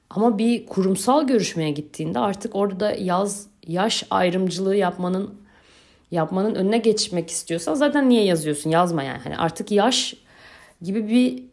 ama 0.10 0.38
bir 0.38 0.65
kurumsal 0.65 1.27
görüşmeye 1.27 1.72
gittiğinde 1.72 2.20
artık 2.20 2.56
orada 2.56 2.92
yaz 2.92 3.48
yaş 3.68 4.03
ayrımcılığı 4.10 4.75
yapmanın 4.75 5.36
yapmanın 6.12 6.56
önüne 6.56 6.77
geçmek 6.77 7.30
istiyorsan 7.30 7.74
zaten 7.74 8.10
niye 8.10 8.24
yazıyorsun? 8.24 8.70
Yazma 8.70 9.03
yani. 9.03 9.20
Hani 9.24 9.38
artık 9.38 9.72
yaş 9.72 10.15
gibi 10.82 11.08
bir 11.08 11.44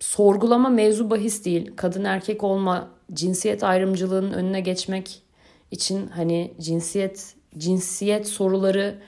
sorgulama 0.00 0.68
mevzu 0.68 1.10
bahis 1.10 1.44
değil. 1.44 1.72
Kadın 1.76 2.04
erkek 2.04 2.44
olma, 2.44 2.88
cinsiyet 3.12 3.64
ayrımcılığının 3.64 4.32
önüne 4.32 4.60
geçmek 4.60 5.22
için 5.70 6.06
hani 6.06 6.54
cinsiyet 6.60 7.34
cinsiyet 7.58 8.28
soruları 8.28 8.98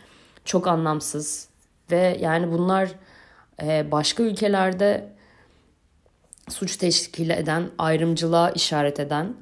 çok 0.44 0.68
anlamsız 0.68 1.48
ve 1.90 2.18
yani 2.20 2.52
bunlar 2.52 2.88
e, 3.62 3.90
başka 3.90 4.22
ülkelerde 4.22 5.08
suç 6.48 6.76
teşkil 6.76 7.30
eden, 7.30 7.70
ayrımcılığa 7.78 8.50
işaret 8.50 9.00
eden 9.00 9.34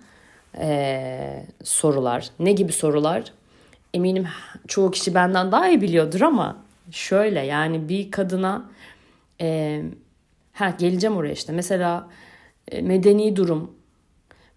e, 0.59 1.47
sorular. 1.65 2.31
Ne 2.39 2.53
gibi 2.53 2.73
sorular? 2.73 3.33
Eminim 3.95 4.27
çoğu 4.69 4.91
kişi 4.91 5.15
benden 5.15 5.53
daha 5.53 5.69
iyi 5.69 5.81
biliyordur 5.81 6.21
ama 6.21 6.57
şöyle 6.91 7.41
yani 7.41 7.89
bir 7.89 8.11
kadına 8.11 8.71
e, 9.41 9.83
Ha 10.61 10.75
geleceğim 10.79 11.17
oraya 11.17 11.33
işte. 11.33 11.53
Mesela 11.53 12.09
e, 12.69 12.83
medeni 12.83 13.37
durum, 13.37 13.71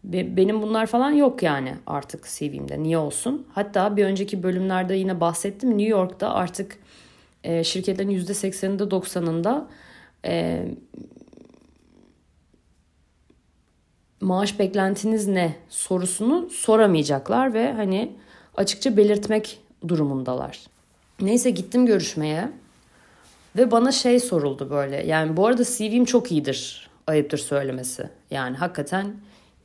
benim 0.04 0.62
bunlar 0.62 0.86
falan 0.86 1.12
yok 1.12 1.44
yani 1.44 1.76
artık 1.88 2.28
CV'mde. 2.28 2.84
Niye 2.84 2.98
olsun? 2.98 3.48
Hatta 3.54 3.98
bir 3.98 4.06
önceki 4.06 4.44
bölümlerde 4.44 4.96
yine 4.96 5.20
bahsettim. 5.20 5.70
New 5.70 5.90
York'ta 5.90 6.34
artık 6.34 6.78
e, 7.44 7.64
şirketlerin 7.64 8.10
%80'inde 8.10 8.84
90'ında 8.84 9.66
e, 10.26 10.66
maaş 14.22 14.60
beklentiniz 14.60 15.28
ne 15.28 15.56
sorusunu 15.70 16.50
soramayacaklar 16.50 17.54
ve 17.54 17.74
hani 17.74 18.12
açıkça 18.58 18.98
belirtmek 18.98 19.60
durumundalar. 19.88 20.60
Neyse 21.22 21.50
gittim 21.50 21.86
görüşmeye 21.86 22.50
ve 23.56 23.72
bana 23.72 23.92
şey 23.92 24.20
soruldu 24.20 24.70
böyle. 24.70 25.06
Yani 25.06 25.38
bu 25.38 25.48
arada 25.48 25.64
CV'm 25.64 26.06
çok 26.06 26.32
iyidir. 26.32 26.90
Ayıptır 27.08 27.38
söylemesi. 27.38 28.10
Yani 28.32 28.58
hakikaten 28.58 29.14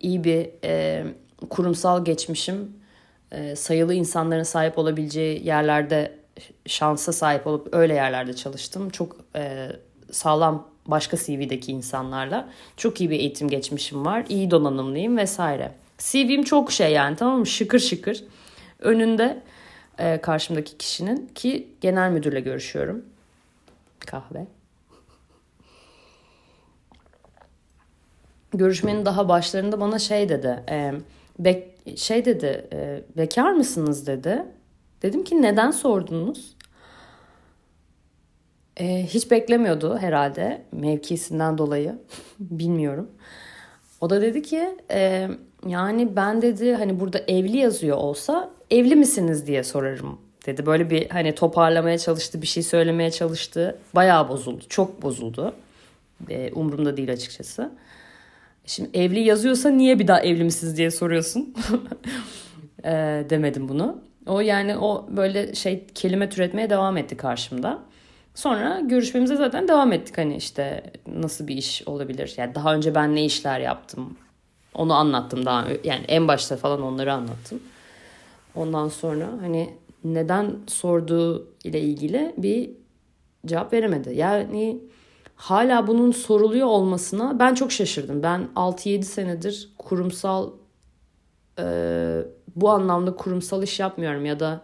iyi 0.00 0.25
bir 0.25 0.50
e, 0.64 1.04
kurumsal 1.50 2.04
geçmişim. 2.04 2.73
E, 3.33 3.57
sayılı 3.57 3.95
insanların 3.95 4.42
sahip 4.42 4.78
olabileceği 4.78 5.47
yerlerde 5.47 6.18
şansa 6.66 7.12
sahip 7.12 7.47
olup 7.47 7.75
öyle 7.75 7.95
yerlerde 7.95 8.33
çalıştım. 8.33 8.90
Çok 8.90 9.16
e, 9.37 9.68
sağlam 10.11 10.68
başka 10.87 11.16
CV'deki 11.16 11.73
insanlarla. 11.73 12.49
Çok 12.76 13.00
iyi 13.00 13.11
bir 13.11 13.18
eğitim 13.18 13.49
geçmişim 13.49 14.04
var. 14.04 14.25
İyi 14.28 14.50
donanımlıyım 14.50 15.16
vesaire. 15.16 15.73
CV'm 15.99 16.42
çok 16.42 16.73
şey 16.73 16.92
yani 16.92 17.16
tamam 17.16 17.38
mı? 17.38 17.47
Şıkır 17.47 17.78
şıkır. 17.78 18.25
Önünde 18.78 19.42
e, 19.99 20.21
karşımdaki 20.21 20.78
kişinin 20.78 21.30
ki 21.35 21.68
genel 21.80 22.11
müdürle 22.11 22.40
görüşüyorum. 22.40 23.04
Kahve. 24.11 24.47
Görüşmenin 28.50 29.05
daha 29.05 29.29
başlarında 29.29 29.81
bana 29.81 29.99
şey 29.99 30.29
dedi. 30.29 30.65
E, 30.71 30.93
bek, 31.38 31.99
şey 31.99 32.25
dedi. 32.25 32.69
E, 32.73 33.03
bekar 33.17 33.53
mısınız 33.53 34.07
dedi. 34.07 34.45
Dedim 35.03 35.25
ki 35.25 35.43
neden 35.43 35.71
sordunuz? 35.71 36.57
E, 38.77 39.07
hiç 39.07 39.31
beklemiyordu 39.31 39.99
herhalde 39.99 40.62
mevkisinden 40.73 41.59
dolayı. 41.59 41.99
Bilmiyorum. 42.41 43.11
O 44.00 44.11
da 44.11 44.23
dedi 44.23 44.43
ki 44.43 44.77
e, 44.91 45.29
yani 45.67 46.17
ben 46.17 46.43
dedi 46.43 46.75
hani 46.75 47.00
burada 47.00 47.19
evli 47.19 47.57
yazıyor 47.57 47.97
olsa 47.97 48.50
evli 48.71 48.97
misiniz 48.97 49.47
diye 49.47 49.65
sorarım 49.65 50.27
dedi. 50.49 50.67
Böyle 50.67 50.90
bir 50.90 51.11
hani 51.11 51.35
toparlamaya 51.35 51.99
çalıştı 51.99 52.43
bir 52.43 52.47
şey 52.47 52.62
söylemeye 52.62 53.11
çalıştı. 53.11 53.78
Bayağı 53.95 54.28
bozuldu 54.28 54.64
çok 54.69 55.02
bozuldu. 55.02 55.55
E, 56.28 56.52
umurumda 56.52 56.97
değil 56.97 57.12
açıkçası. 57.12 57.71
Şimdi 58.67 58.99
evli 58.99 59.21
yazıyorsa 59.21 59.71
niye 59.71 59.99
bir 59.99 60.09
daha 60.09 60.21
evli 60.21 60.45
misiniz 60.45 60.76
diye 60.76 60.90
soruyorsun. 60.90 61.55
e, 62.85 62.90
demedim 63.31 63.69
bunu. 63.69 64.00
O 64.26 64.40
yani 64.40 64.76
o 64.78 65.07
böyle 65.11 65.55
şey 65.55 65.87
kelime 65.95 66.28
türetmeye 66.28 66.71
devam 66.71 66.97
etti 66.97 67.17
karşımda. 67.17 67.78
Sonra 68.35 68.81
görüşmemize 68.81 69.37
zaten 69.37 69.69
devam 69.69 69.93
ettik 69.93 70.19
hani 70.19 70.37
işte 70.37 70.93
nasıl 71.07 71.47
bir 71.47 71.57
iş 71.57 71.83
olabilir. 71.88 72.35
Yani 72.37 72.55
daha 72.55 72.75
önce 72.75 72.95
ben 72.95 73.14
ne 73.14 73.25
işler 73.25 73.61
yaptım. 73.61 74.17
Onu 74.75 74.95
anlattım 74.95 75.47
daha 75.47 75.67
yani 75.85 76.05
en 76.09 76.28
başta 76.28 76.57
falan 76.57 76.83
onları 76.83 77.12
anlattım. 77.12 77.61
Ondan 78.55 78.88
sonra 78.88 79.26
hani 79.40 79.71
neden 80.05 80.57
sorduğu 80.67 81.49
ile 81.64 81.81
ilgili 81.81 82.35
bir 82.38 82.71
cevap 83.47 83.73
veremedi. 83.73 84.14
Yani 84.14 84.81
hala 85.37 85.87
bunun 85.87 86.12
soruluyor 86.12 86.67
olmasına 86.67 87.38
ben 87.38 87.55
çok 87.55 87.73
şaşırdım. 87.73 88.23
Ben 88.23 88.49
6-7 88.57 89.02
senedir 89.02 89.73
kurumsal 89.78 90.50
e, 91.59 91.64
bu 92.57 92.71
anlamda 92.71 93.17
kurumsal 93.17 93.62
iş 93.62 93.81
yapmıyorum 93.81 94.25
ya 94.25 94.40
da 94.40 94.62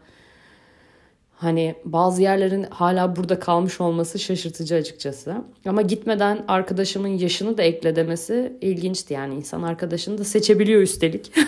Hani 1.44 1.74
bazı 1.84 2.22
yerlerin 2.22 2.66
hala 2.70 3.16
burada 3.16 3.38
kalmış 3.38 3.80
olması 3.80 4.18
şaşırtıcı 4.18 4.74
açıkçası. 4.74 5.34
Ama 5.66 5.82
gitmeden 5.82 6.44
arkadaşımın 6.48 7.08
yaşını 7.08 7.58
da 7.58 7.62
ekle 7.62 7.96
demesi 7.96 8.58
ilginçti. 8.60 9.14
Yani 9.14 9.34
insan 9.34 9.62
arkadaşını 9.62 10.18
da 10.18 10.24
seçebiliyor 10.24 10.82
üstelik. 10.82 11.32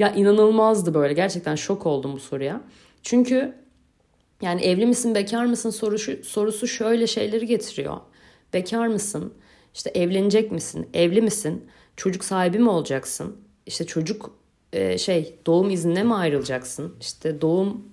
ya 0.00 0.12
inanılmazdı 0.12 0.94
böyle. 0.94 1.12
Gerçekten 1.14 1.54
şok 1.54 1.86
oldum 1.86 2.12
bu 2.12 2.20
soruya. 2.20 2.60
Çünkü 3.02 3.54
yani 4.42 4.62
evli 4.62 4.86
misin, 4.86 5.14
bekar 5.14 5.44
mısın 5.44 5.70
sorusu, 5.70 6.24
sorusu 6.24 6.66
şöyle 6.66 7.06
şeyleri 7.06 7.46
getiriyor. 7.46 7.96
Bekar 8.52 8.86
mısın? 8.86 9.34
İşte 9.74 9.90
evlenecek 9.90 10.52
misin? 10.52 10.88
Evli 10.94 11.22
misin? 11.22 11.70
Çocuk 11.96 12.24
sahibi 12.24 12.58
mi 12.58 12.68
olacaksın? 12.68 13.36
İşte 13.66 13.86
çocuk 13.86 14.30
e, 14.72 14.98
şey 14.98 15.38
doğum 15.46 15.70
iznine 15.70 16.02
mi 16.02 16.14
ayrılacaksın? 16.14 16.96
İşte 17.00 17.40
doğum 17.40 17.84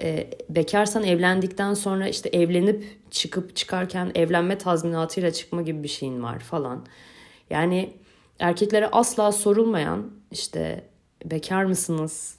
e, 0.00 0.30
bekarsan 0.48 1.04
evlendikten 1.04 1.74
sonra 1.74 2.08
işte 2.08 2.28
evlenip 2.28 2.98
çıkıp 3.10 3.56
çıkarken 3.56 4.12
evlenme 4.14 4.58
tazminatıyla 4.58 5.30
çıkma 5.30 5.62
gibi 5.62 5.82
bir 5.82 5.88
şeyin 5.88 6.22
var 6.22 6.38
falan. 6.38 6.86
Yani 7.50 7.92
erkeklere 8.38 8.88
asla 8.88 9.32
sorulmayan 9.32 10.10
işte 10.30 10.93
bekar 11.24 11.64
mısınız? 11.64 12.36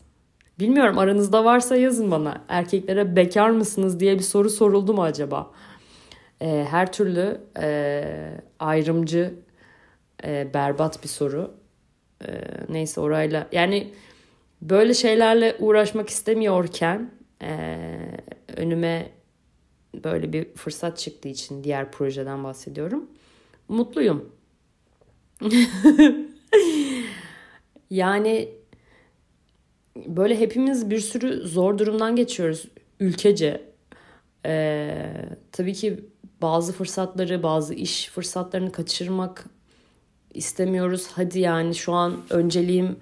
Bilmiyorum 0.60 0.98
aranızda 0.98 1.45
varsa 1.45 1.76
yazın 1.76 2.12
bana. 2.12 2.41
Erkeklere 2.48 3.15
bekar 3.15 3.50
mısınız 3.50 4.00
diye 4.00 4.15
bir 4.15 4.24
soru 4.24 4.50
soruldu 4.50 4.93
mu 4.93 5.04
acaba? 5.04 5.52
E, 6.41 6.67
her 6.69 6.91
türlü 6.91 7.41
e, 7.60 8.04
ayrımcı, 8.60 9.34
e, 10.24 10.54
berbat 10.54 11.04
bir 11.04 11.08
soru. 11.08 11.65
Ee, 12.24 12.41
neyse 12.69 13.02
orayla 13.02 13.48
yani 13.52 13.93
böyle 14.62 14.93
şeylerle 14.93 15.56
uğraşmak 15.60 16.10
istemiyorken 16.10 17.12
e, 17.41 17.78
önüme 18.58 19.12
böyle 20.04 20.34
bir 20.34 20.54
fırsat 20.54 20.98
çıktığı 20.98 21.28
için 21.28 21.63
diğer 21.63 21.91
projeden 21.91 22.43
bahsediyorum. 22.43 23.10
Mutluyum. 23.67 24.32
yani 27.89 28.50
böyle 29.95 30.39
hepimiz 30.39 30.89
bir 30.89 30.99
sürü 30.99 31.47
zor 31.47 31.77
durumdan 31.77 32.15
geçiyoruz 32.15 32.65
ülkece. 32.99 33.62
Ee, 34.45 35.12
tabii 35.51 35.73
ki 35.73 36.05
bazı 36.41 36.73
fırsatları, 36.73 37.43
bazı 37.43 37.73
iş 37.73 38.10
fırsatlarını 38.10 38.71
kaçırmak 38.71 39.45
istemiyoruz. 40.34 41.08
Hadi 41.15 41.39
yani 41.39 41.75
şu 41.75 41.93
an 41.93 42.17
önceliğim 42.29 42.97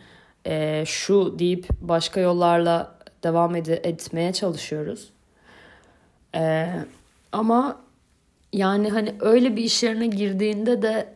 e, 0.46 0.84
şu 0.88 1.40
deyip 1.40 1.68
başka 1.82 2.20
yollarla 2.20 3.00
devam 3.24 3.56
ed- 3.56 3.88
etmeye 3.88 4.34
çalışıyoruz. 4.34 5.10
E, 6.36 6.70
ama 7.32 7.82
yani 8.54 8.90
hani 8.90 9.16
öyle 9.20 9.56
bir 9.56 9.64
iş 9.64 9.84
yerine 9.84 10.08
girdiğinde 10.08 10.82
de 10.82 11.14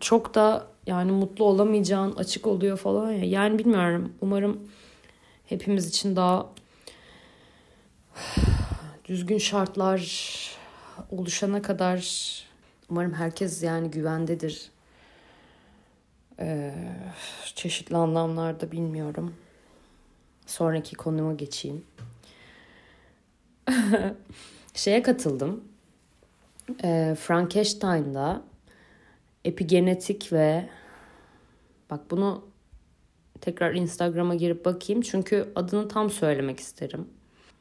çok 0.00 0.34
da 0.34 0.66
yani 0.90 1.12
mutlu 1.12 1.44
olamayacağın 1.44 2.16
açık 2.16 2.46
oluyor 2.46 2.76
falan 2.76 3.12
ya. 3.12 3.24
Yani 3.24 3.58
bilmiyorum. 3.58 4.12
Umarım 4.20 4.70
hepimiz 5.46 5.88
için 5.88 6.16
daha 6.16 6.46
düzgün 9.04 9.38
şartlar 9.38 10.00
oluşana 11.10 11.62
kadar 11.62 12.00
umarım 12.90 13.14
herkes 13.14 13.62
yani 13.62 13.90
güvendedir. 13.90 14.70
Ee, 16.38 16.74
çeşitli 17.54 17.96
anlamlarda 17.96 18.72
bilmiyorum. 18.72 19.34
Sonraki 20.46 20.96
konuma 20.96 21.32
geçeyim. 21.34 21.84
Şeye 24.74 25.02
katıldım. 25.02 25.64
Ee, 26.84 27.16
Frankenstein'da 27.20 28.42
epigenetik 29.44 30.32
ve 30.32 30.68
bak 31.90 32.10
bunu 32.10 32.44
tekrar 33.40 33.74
Instagram'a 33.74 34.34
girip 34.34 34.64
bakayım 34.64 35.02
çünkü 35.02 35.52
adını 35.54 35.88
tam 35.88 36.10
söylemek 36.10 36.60
isterim. 36.60 37.08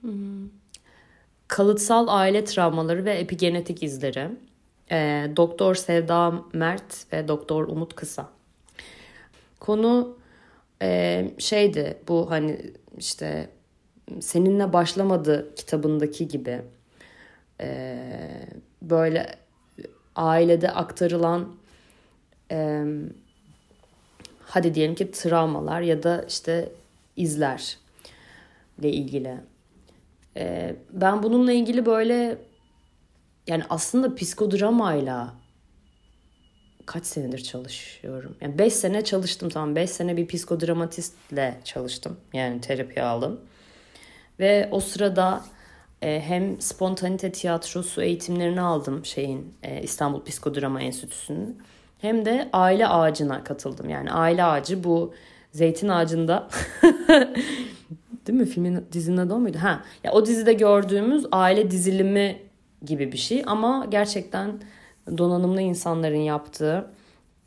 Hmm. 0.02 0.50
Kalıtsal 1.48 2.08
aile 2.10 2.44
travmaları 2.44 3.06
ve 3.06 3.12
epigenetik 3.14 3.84
izleri. 3.84 4.30
Ee, 4.92 5.32
Doktor 5.36 5.76
Sevda 5.76 6.44
Mert 6.54 7.14
ve 7.14 7.28
Doktor 7.28 7.68
Umut 7.68 7.96
Kısa. 7.96 8.30
Konu 9.60 10.18
e, 10.82 11.32
şeydi 11.38 11.98
bu 12.08 12.32
hani 12.32 12.60
işte 12.98 13.50
seninle 14.20 14.74
başlamadı 14.74 15.56
kitabındaki 15.56 16.28
gibi 16.28 16.62
e, 17.62 17.98
böyle 18.82 19.36
ailede 20.16 20.72
aktarılan 20.72 21.56
e, 22.52 22.86
hadi 24.50 24.76
diyelim 24.76 24.96
ki 24.96 25.12
travmalar 25.12 25.82
ya 25.82 26.04
da 26.04 26.26
işte 26.28 26.72
izler 27.16 27.78
ile 28.80 28.92
ilgili. 28.92 29.38
E, 30.38 30.76
ben 30.92 31.24
bununla 31.24 31.52
ilgili 31.52 31.86
böyle 31.86 32.38
yani 33.48 33.64
aslında 33.70 34.16
psikodramayla 34.16 35.34
kaç 36.86 37.06
senedir 37.06 37.44
çalışıyorum. 37.44 38.36
Yani 38.42 38.58
5 38.58 38.74
sene 38.74 39.04
çalıştım 39.04 39.50
tamam. 39.50 39.76
5 39.76 39.90
sene 39.90 40.18
bir 40.18 40.28
psikodramatistle 40.28 41.60
çalıştım. 41.64 42.18
Yani 42.34 42.62
terapi 42.62 43.02
aldım. 43.02 43.42
Ve 44.40 44.70
o 44.72 44.80
sırada 44.80 45.44
e, 46.02 46.22
hem 46.22 46.62
spontanite 46.62 47.32
tiyatrosu 47.32 48.02
eğitimlerini 48.02 48.62
aldım 48.62 49.06
şeyin 49.06 49.54
e, 49.64 49.82
İstanbul 49.82 50.24
Psikodrama 50.24 50.82
Enstitüsü'nün. 50.82 51.62
Hem 52.02 52.26
de 52.26 52.50
aile 52.54 52.88
ağacına 52.88 53.44
katıldım. 53.44 53.90
Yani 53.90 54.12
aile 54.12 54.44
ağacı 54.44 54.84
bu 54.84 55.14
zeytin 55.52 55.88
ağacında 55.88 56.48
değil 58.28 58.40
mi 58.40 58.46
filmin 58.46 58.86
dizinin 58.92 59.18
adı 59.18 59.34
o 59.34 59.40
muydu? 59.40 59.58
Ha, 59.62 59.84
ya 60.04 60.12
o 60.12 60.26
dizide 60.26 60.54
gördüğümüz 60.54 61.26
aile 61.32 61.72
dizilimi 61.72 62.42
gibi 62.86 63.12
bir 63.12 63.18
şey 63.18 63.44
ama 63.48 63.88
gerçekten 63.90 64.62
donanımlı 65.18 65.62
insanların 65.62 66.18
yaptığı 66.18 66.92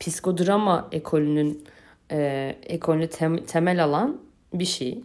psikodrama 0.00 0.88
ekolünün 0.92 1.64
e, 2.10 2.56
ekolünü 2.62 3.08
tem, 3.08 3.44
temel 3.44 3.84
alan 3.84 4.20
bir 4.54 4.64
şey. 4.64 5.02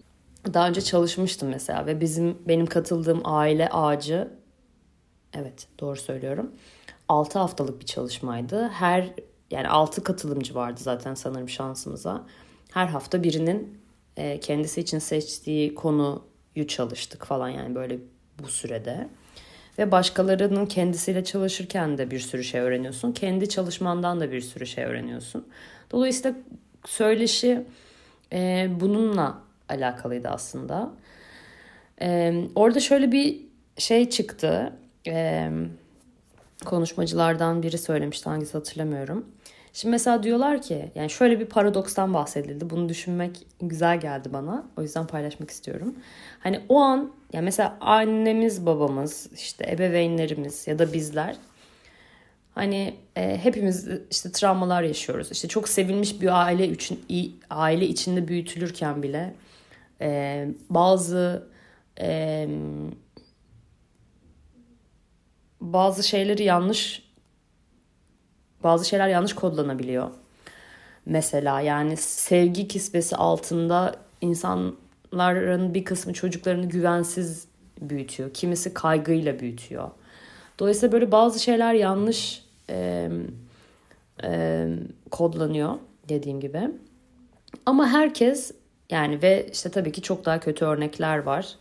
Daha 0.53 0.69
önce 0.69 0.81
çalışmıştım 0.81 1.49
mesela 1.49 1.85
ve 1.85 2.01
bizim 2.01 2.37
benim 2.47 2.65
katıldığım 2.65 3.21
aile 3.23 3.69
ağacı 3.69 4.27
evet 5.33 5.67
doğru 5.79 5.95
söylüyorum. 5.95 6.51
6 7.09 7.39
haftalık 7.39 7.79
bir 7.79 7.85
çalışmaydı. 7.85 8.67
Her 8.67 9.13
yani 9.51 9.67
6 9.67 10.03
katılımcı 10.03 10.55
vardı 10.55 10.79
zaten 10.83 11.13
sanırım 11.13 11.49
şansımıza. 11.49 12.25
Her 12.71 12.87
hafta 12.87 13.23
birinin 13.23 13.77
e, 14.17 14.39
kendisi 14.39 14.81
için 14.81 14.99
seçtiği 14.99 15.75
konuyu 15.75 16.67
çalıştık 16.67 17.25
falan 17.25 17.49
yani 17.49 17.75
böyle 17.75 17.99
bu 18.43 18.47
sürede. 18.47 19.09
Ve 19.79 19.91
başkalarının 19.91 20.65
kendisiyle 20.65 21.23
çalışırken 21.23 21.97
de 21.97 22.11
bir 22.11 22.19
sürü 22.19 22.43
şey 22.43 22.61
öğreniyorsun. 22.61 23.11
Kendi 23.11 23.49
çalışmandan 23.49 24.19
da 24.19 24.31
bir 24.31 24.41
sürü 24.41 24.65
şey 24.65 24.83
öğreniyorsun. 24.83 25.47
Dolayısıyla 25.91 26.37
söyleşi 26.85 27.65
e, 28.33 28.67
bununla 28.79 29.41
alakalıydı 29.69 30.29
aslında. 30.29 30.91
E, 32.01 32.33
orada 32.55 32.79
şöyle 32.79 33.11
bir 33.11 33.41
şey 33.77 34.09
çıktı. 34.09 34.73
E, 35.07 35.49
konuşmacılardan 36.65 37.63
biri 37.63 37.77
söylemişti 37.77 38.29
hangisi 38.29 38.53
hatırlamıyorum. 38.53 39.25
Şimdi 39.73 39.91
mesela 39.91 40.23
diyorlar 40.23 40.61
ki 40.61 40.91
yani 40.95 41.09
şöyle 41.09 41.39
bir 41.39 41.45
paradokstan 41.45 42.13
bahsedildi. 42.13 42.69
Bunu 42.69 42.89
düşünmek 42.89 43.47
güzel 43.61 43.99
geldi 43.99 44.33
bana. 44.33 44.65
O 44.77 44.81
yüzden 44.81 45.07
paylaşmak 45.07 45.49
istiyorum. 45.49 45.95
Hani 46.39 46.61
o 46.69 46.79
an 46.79 47.11
yani 47.33 47.43
mesela 47.43 47.77
annemiz, 47.81 48.65
babamız, 48.65 49.29
işte 49.35 49.71
ebeveynlerimiz 49.71 50.67
ya 50.67 50.79
da 50.79 50.93
bizler 50.93 51.35
hani 52.55 52.93
e, 53.15 53.37
hepimiz 53.37 53.87
işte 54.11 54.31
travmalar 54.31 54.83
yaşıyoruz. 54.83 55.31
İşte 55.31 55.47
çok 55.47 55.69
sevilmiş 55.69 56.21
bir 56.21 56.43
aile 56.45 56.67
için 56.67 56.99
aile 57.49 57.87
içinde 57.87 58.27
büyütülürken 58.27 59.03
bile 59.03 59.33
e, 60.01 60.47
bazı 60.69 61.47
e, 62.01 62.47
bazı 65.61 66.03
şeyleri 66.03 66.43
yanlış 66.43 67.07
bazı 68.63 68.85
şeyler 68.85 69.07
yanlış 69.07 69.33
kodlanabiliyor. 69.33 70.09
Mesela 71.05 71.61
yani 71.61 71.97
sevgi 71.97 72.67
kisvesi 72.67 73.15
altında 73.15 73.95
insanların 74.21 75.73
bir 75.73 75.85
kısmı 75.85 76.13
çocuklarını 76.13 76.65
güvensiz 76.65 77.47
büyütüyor. 77.81 78.33
Kimisi 78.33 78.73
kaygıyla 78.73 79.39
büyütüyor. 79.39 79.91
Dolayısıyla 80.59 80.91
böyle 80.91 81.11
bazı 81.11 81.39
şeyler 81.39 81.73
yanlış 81.73 82.45
e, 82.69 83.09
e, 84.23 84.67
kodlanıyor 85.11 85.73
dediğim 86.09 86.39
gibi. 86.39 86.69
Ama 87.65 87.87
herkes 87.87 88.51
yani 88.89 89.21
ve 89.21 89.47
işte 89.53 89.71
tabii 89.71 89.91
ki 89.91 90.01
çok 90.01 90.25
daha 90.25 90.39
kötü 90.39 90.65
örnekler 90.65 91.17
var. 91.17 91.55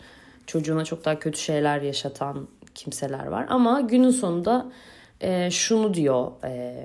Çocuğuna 0.46 0.85
çok 0.85 1.04
daha 1.04 1.18
kötü 1.18 1.40
şeyler 1.40 1.82
yaşatan 1.82 2.48
kimseler 2.77 3.27
var. 3.27 3.47
Ama 3.49 3.81
günün 3.81 4.11
sonunda 4.11 4.67
e, 5.21 5.51
şunu 5.51 5.95
diyor, 5.95 6.33
e, 6.45 6.77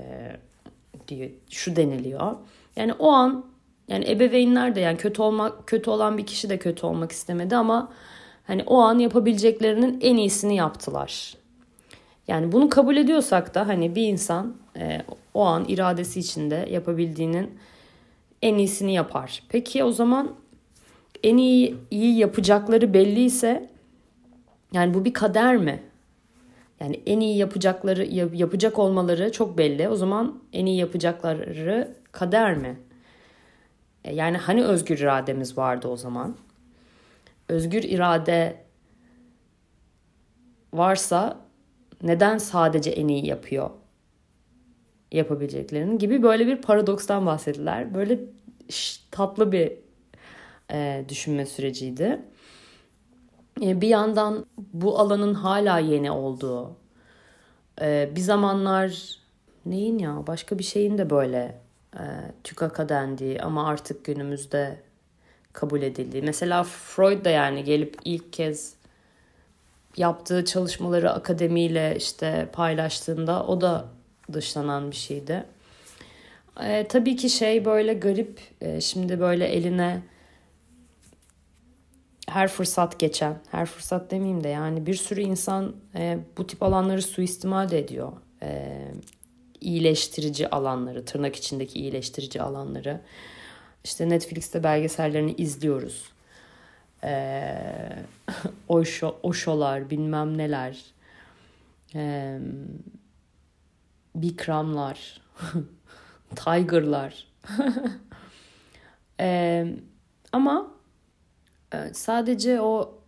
diyor, 1.08 1.30
şu 1.50 1.76
deniliyor. 1.76 2.36
Yani 2.76 2.94
o 2.94 3.12
an 3.12 3.46
yani 3.88 4.10
ebeveynler 4.10 4.76
de 4.76 4.80
yani 4.80 4.98
kötü 4.98 5.22
olmak 5.22 5.68
kötü 5.68 5.90
olan 5.90 6.18
bir 6.18 6.26
kişi 6.26 6.50
de 6.50 6.60
kötü 6.60 6.86
olmak 6.86 7.12
istemedi 7.12 7.56
ama 7.56 7.92
hani 8.44 8.64
o 8.64 8.78
an 8.78 9.00
yapabileceklerinin 9.00 10.00
en 10.02 10.18
iyisini 10.18 10.56
yaptılar. 10.56 11.34
Yani 12.28 12.52
bunu 12.52 12.70
kabul 12.70 12.98
ediyorsak 12.98 13.56
da 13.56 13.68
hani 13.68 13.96
bir 13.96 14.08
insan 14.08 14.56
e, 14.78 15.02
o 15.34 15.42
an 15.42 15.66
iradesi 15.68 16.20
içinde 16.20 16.68
yapabildiğinin 16.72 17.52
en 18.42 18.56
iyisini 18.58 18.94
yapar. 18.94 19.44
Peki 19.50 19.84
o 19.84 19.92
zaman 19.92 20.32
en 21.24 21.38
iyi 21.38 21.78
iyi 21.92 22.18
yapacakları 22.18 22.94
belliyse 22.94 23.70
yani 24.74 24.94
bu 24.94 25.06
bir 25.06 25.14
kader 25.14 25.58
mi? 25.58 25.84
Yani 26.80 27.02
en 27.06 27.20
iyi 27.20 27.38
yapacakları 27.38 28.06
yapacak 28.36 28.80
olmaları 28.80 29.32
çok 29.32 29.58
belli. 29.58 29.90
O 29.90 29.96
zaman 29.96 30.44
en 30.54 30.66
iyi 30.66 30.78
yapacakları 30.78 31.96
kader 32.12 32.58
mi? 32.58 32.80
E, 34.04 34.16
yani 34.16 34.38
hani 34.38 34.64
özgür 34.64 34.98
irademiz 35.00 35.58
vardı 35.58 35.88
o 35.88 35.98
zaman? 35.98 36.38
Özgür 37.50 37.84
irade 37.84 38.64
varsa 40.74 41.38
neden 42.04 42.38
sadece 42.38 42.92
en 42.92 43.08
iyi 43.08 43.28
yapıyor 43.28 43.70
yapabileceklerinin 45.12 45.98
gibi 45.98 46.24
böyle 46.24 46.48
bir 46.48 46.62
paradokstan 46.62 47.26
bahsettiler. 47.26 47.94
Böyle 47.94 48.20
tatlı 49.12 49.52
bir 49.52 49.72
e, 50.72 51.06
düşünme 51.10 51.46
süreciydi. 51.46 52.22
E, 53.62 53.82
bir 53.82 53.88
yandan 53.88 54.46
bu 54.74 55.00
alanın 55.00 55.34
hala 55.34 55.80
yeni 55.80 56.12
olduğu, 56.12 56.76
e, 57.82 58.10
bir 58.16 58.22
zamanlar 58.22 59.20
neyin 59.66 60.00
ya 60.00 60.24
başka 60.28 60.60
bir 60.60 60.64
şeyin 60.64 60.98
de 60.98 61.10
böyle 61.10 61.62
e, 61.96 62.04
tükaka 62.44 62.90
dendiği 62.90 63.42
ama 63.42 63.68
artık 63.68 64.06
günümüzde 64.06 64.80
kabul 65.54 65.82
edildiği. 65.82 66.24
Mesela 66.24 66.64
Freud 66.64 67.26
da 67.26 67.30
yani 67.30 67.64
gelip 67.64 67.98
ilk 68.06 68.34
kez 68.34 68.74
yaptığı 69.98 70.46
çalışmaları 70.46 71.12
akademiyle 71.12 71.96
işte 71.98 72.50
paylaştığında 72.54 73.46
o 73.46 73.62
da 73.62 73.86
dışlanan 74.34 74.92
bir 74.92 74.96
şeydi. 74.96 75.44
E, 76.64 76.88
tabii 76.88 77.16
ki 77.16 77.30
şey 77.30 77.66
böyle 77.66 77.94
garip 77.94 78.40
e, 78.62 78.82
şimdi 78.82 79.20
böyle 79.20 79.46
eline 79.46 80.02
her 82.32 82.48
fırsat 82.48 83.00
geçen, 83.00 83.40
her 83.52 83.66
fırsat 83.66 84.12
demeyeyim 84.12 84.44
de 84.44 84.48
yani 84.50 84.86
bir 84.86 84.96
sürü 84.96 85.22
insan 85.22 85.76
e, 85.96 86.20
bu 86.38 86.48
tip 86.48 86.64
alanları 86.64 87.02
suistimal 87.02 87.72
ediyor. 87.72 88.12
E, 88.44 88.78
iyileştirici 89.62 90.50
alanları, 90.50 91.06
tırnak 91.06 91.36
içindeki 91.36 91.80
iyileştirici 91.80 92.42
alanları. 92.42 93.02
İşte 93.84 94.10
Netflix'te 94.10 94.64
belgesellerini 94.64 95.34
izliyoruz. 95.34 96.12
E, 97.04 97.54
Osho, 98.68 99.20
Osho'lar, 99.24 99.90
bilmem 99.90 100.38
neler. 100.38 100.84
E, 101.96 102.38
Bikramlar, 104.16 105.22
Tiger'lar. 106.36 107.28
e, 109.20 109.66
ama 110.32 110.81
sadece 111.94 112.62
o 112.62 113.02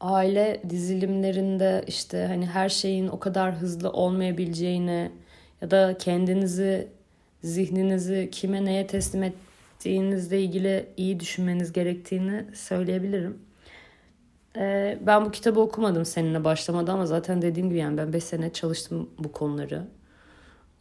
aile 0.00 0.62
dizilimlerinde 0.70 1.84
işte 1.86 2.26
hani 2.26 2.46
her 2.46 2.68
şeyin 2.68 3.08
o 3.08 3.18
kadar 3.18 3.54
hızlı 3.54 3.90
olmayabileceğini 3.90 5.12
ya 5.62 5.70
da 5.70 5.98
kendinizi 5.98 6.88
zihninizi 7.44 8.28
kime 8.32 8.64
neye 8.64 8.86
teslim 8.86 9.22
ettiğinizle 9.22 10.42
ilgili 10.42 10.86
iyi 10.96 11.20
düşünmeniz 11.20 11.72
gerektiğini 11.72 12.44
söyleyebilirim. 12.54 13.38
Ee, 14.56 14.98
ben 15.06 15.24
bu 15.24 15.30
kitabı 15.30 15.60
okumadım 15.60 16.04
seninle 16.04 16.44
başlamadan 16.44 16.94
ama 16.94 17.06
zaten 17.06 17.42
dediğim 17.42 17.68
gibi 17.68 17.78
yani 17.78 17.96
ben 17.98 18.12
5 18.12 18.24
sene 18.24 18.52
çalıştım 18.52 19.10
bu 19.18 19.32
konuları. 19.32 19.86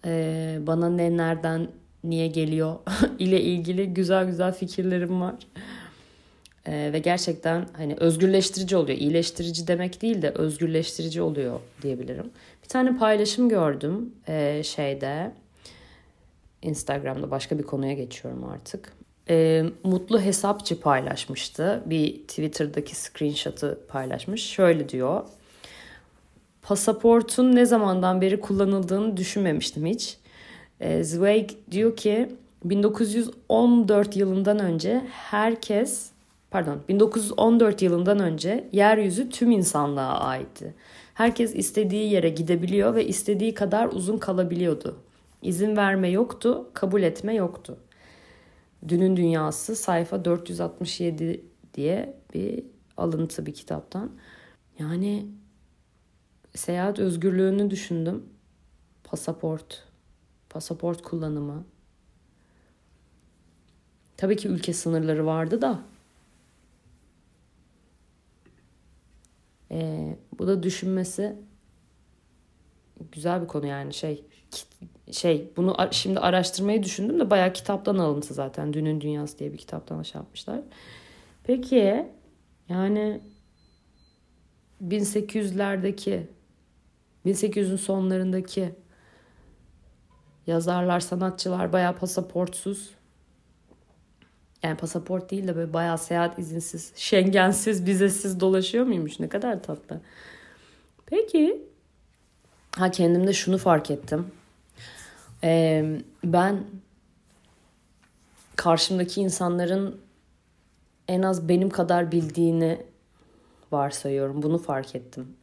Ee, 0.05 0.59
bana 0.67 0.89
ne 0.89 1.17
nereden 1.17 1.67
niye 2.03 2.27
geliyor 2.27 2.75
ile 3.19 3.41
ilgili 3.41 3.93
güzel 3.93 4.25
güzel 4.25 4.53
fikirlerim 4.53 5.21
var. 5.21 5.35
Ee, 6.67 6.89
ve 6.93 6.99
gerçekten 6.99 7.67
hani 7.73 7.95
özgürleştirici 7.95 8.77
oluyor. 8.77 8.97
İyileştirici 8.97 9.67
demek 9.67 10.01
değil 10.01 10.21
de 10.21 10.29
özgürleştirici 10.29 11.21
oluyor 11.21 11.59
diyebilirim. 11.81 12.31
Bir 12.63 12.67
tane 12.67 12.97
paylaşım 12.97 13.49
gördüm 13.49 14.15
e, 14.27 14.61
şeyde 14.63 15.31
Instagram'da 16.61 17.31
başka 17.31 17.57
bir 17.57 17.63
konuya 17.63 17.93
geçiyorum 17.93 18.43
artık. 18.43 18.93
E, 19.29 19.63
Mutlu 19.83 20.21
Hesapçı 20.21 20.79
paylaşmıştı. 20.79 21.83
Bir 21.85 22.13
Twitter'daki 22.13 22.95
screenshot'ı 22.95 23.79
paylaşmış. 23.87 24.43
Şöyle 24.43 24.89
diyor. 24.89 25.23
Pasaportun 26.61 27.55
ne 27.55 27.65
zamandan 27.65 28.21
beri 28.21 28.39
kullanıldığını 28.39 29.17
düşünmemiştim 29.17 29.85
hiç. 29.85 30.17
E, 30.79 31.03
Zweig 31.03 31.49
diyor 31.71 31.95
ki 31.95 32.29
1914 32.63 34.15
yılından 34.15 34.59
önce 34.59 35.01
herkes 35.11 36.10
pardon 36.51 36.81
1914 36.89 37.81
yılından 37.81 38.19
önce 38.19 38.69
yeryüzü 38.71 39.29
tüm 39.29 39.51
insanlığa 39.51 40.19
aitti. 40.19 40.75
Herkes 41.13 41.55
istediği 41.55 42.11
yere 42.11 42.29
gidebiliyor 42.29 42.95
ve 42.95 43.07
istediği 43.07 43.53
kadar 43.53 43.87
uzun 43.87 44.17
kalabiliyordu. 44.17 44.97
İzin 45.41 45.77
verme 45.77 46.09
yoktu, 46.09 46.69
kabul 46.73 47.03
etme 47.03 47.35
yoktu. 47.35 47.77
Dünün 48.87 49.17
Dünyası 49.17 49.75
sayfa 49.75 50.25
467 50.25 51.45
diye 51.73 52.17
bir 52.33 52.63
alıntı 52.97 53.45
bir 53.45 53.53
kitaptan. 53.53 54.11
Yani 54.79 55.25
seyahat 56.55 56.99
özgürlüğünü 56.99 57.71
düşündüm. 57.71 58.25
Pasaport, 59.03 59.87
pasaport 60.49 61.01
kullanımı. 61.01 61.65
Tabii 64.17 64.37
ki 64.37 64.47
ülke 64.47 64.73
sınırları 64.73 65.25
vardı 65.25 65.61
da. 65.61 65.90
Ee, 69.71 70.17
bu 70.39 70.47
da 70.47 70.63
düşünmesi 70.63 71.35
güzel 73.11 73.41
bir 73.41 73.47
konu 73.47 73.67
yani 73.67 73.93
şey 73.93 74.25
şey 75.11 75.51
bunu 75.57 75.75
şimdi 75.91 76.19
araştırmayı 76.19 76.83
düşündüm 76.83 77.19
de 77.19 77.29
bayağı 77.29 77.53
kitaptan 77.53 77.97
alıntı 77.97 78.33
zaten. 78.33 78.73
Dünün 78.73 79.01
Dünyası 79.01 79.39
diye 79.39 79.53
bir 79.53 79.57
kitaptan 79.57 80.03
şey 80.03 80.19
yapmışlar. 80.19 80.59
Peki 81.43 82.07
yani 82.69 83.21
1800'lerdeki 84.87 86.21
1800'ün 87.25 87.75
sonlarındaki 87.75 88.75
yazarlar, 90.47 90.99
sanatçılar 90.99 91.73
bayağı 91.73 91.95
pasaportsuz. 91.95 93.00
Yani 94.63 94.77
pasaport 94.77 95.31
değil 95.31 95.47
de 95.47 95.55
böyle 95.55 95.73
bayağı 95.73 95.97
seyahat 95.97 96.39
izinsiz, 96.39 96.91
şengensiz, 96.95 97.85
vizesiz 97.85 98.39
dolaşıyor 98.39 98.85
muymuş? 98.85 99.19
Ne 99.19 99.29
kadar 99.29 99.63
tatlı. 99.63 100.01
Peki. 101.05 101.61
Ha 102.71 102.91
kendimde 102.91 103.33
şunu 103.33 103.57
fark 103.57 103.91
ettim. 103.91 104.27
Ee, 105.43 106.01
ben 106.23 106.63
karşımdaki 108.55 109.21
insanların 109.21 110.01
en 111.07 111.21
az 111.21 111.49
benim 111.49 111.69
kadar 111.69 112.11
bildiğini 112.11 112.81
varsayıyorum. 113.71 114.41
Bunu 114.41 114.57
fark 114.57 114.95
ettim. 114.95 115.35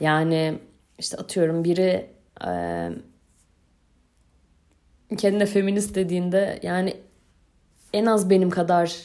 Yani 0.00 0.58
işte 0.98 1.16
atıyorum 1.16 1.64
biri 1.64 2.10
e, 2.46 2.90
kendine 5.16 5.46
feminist 5.46 5.94
dediğinde 5.94 6.60
yani 6.62 6.96
en 7.96 8.06
az 8.06 8.30
benim 8.30 8.50
kadar 8.50 8.96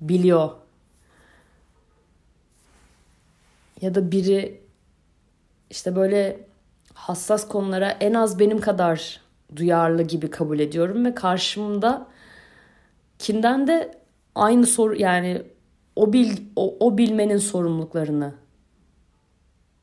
biliyor. 0.00 0.50
Ya 3.80 3.94
da 3.94 4.12
biri 4.12 4.60
işte 5.70 5.96
böyle 5.96 6.40
hassas 6.94 7.48
konulara 7.48 7.90
en 7.90 8.14
az 8.14 8.38
benim 8.38 8.60
kadar 8.60 9.20
duyarlı 9.56 10.02
gibi 10.02 10.30
kabul 10.30 10.58
ediyorum 10.58 11.04
ve 11.04 11.14
karşımda 11.14 12.06
kinden 13.18 13.66
de 13.66 13.98
aynı 14.34 14.66
soru 14.66 14.96
yani 14.96 15.42
o 15.96 16.12
bil 16.12 16.36
o, 16.56 16.76
o 16.80 16.98
bilmenin 16.98 17.38
sorumluluklarını 17.38 18.34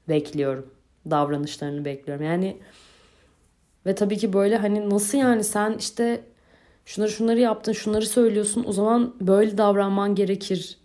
bekliyorum. 0.10 0.74
Davranışlarını 1.10 1.86
bekliyorum. 1.86 2.26
Yani 2.26 2.58
ve 3.86 3.96
tabii 3.96 4.18
ki 4.18 4.34
böyle 4.34 4.58
hani 4.58 4.89
nasıl 4.89 5.18
yani 5.18 5.44
sen 5.44 5.76
işte 5.80 6.24
şunları 6.86 7.12
şunları 7.12 7.39
yaptın, 7.39 7.74
şunları 7.74 8.06
söylüyorsun. 8.06 8.63
O 8.67 8.71
zaman 8.71 9.15
böyle 9.21 9.58
davranman 9.58 10.15
gerekir 10.15 10.78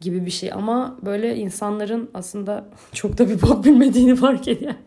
gibi 0.00 0.26
bir 0.26 0.30
şey. 0.30 0.52
Ama 0.52 0.98
böyle 1.02 1.36
insanların 1.36 2.10
aslında 2.14 2.68
çok 2.92 3.18
da 3.18 3.28
bir 3.28 3.42
bok 3.42 3.64
bilmediğini 3.64 4.16
fark 4.16 4.48
ediyor. 4.48 4.74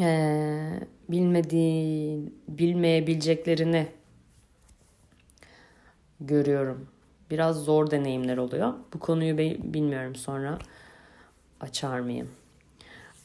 ee, 0.00 0.80
bilmediği, 1.08 2.32
bilmeyebileceklerini 2.48 3.86
görüyorum. 6.20 6.88
Biraz 7.30 7.64
zor 7.64 7.90
deneyimler 7.90 8.36
oluyor. 8.36 8.74
Bu 8.94 8.98
konuyu 8.98 9.38
bilmiyorum 9.38 10.14
sonra 10.16 10.58
açar 11.60 12.00
mıyım? 12.00 12.30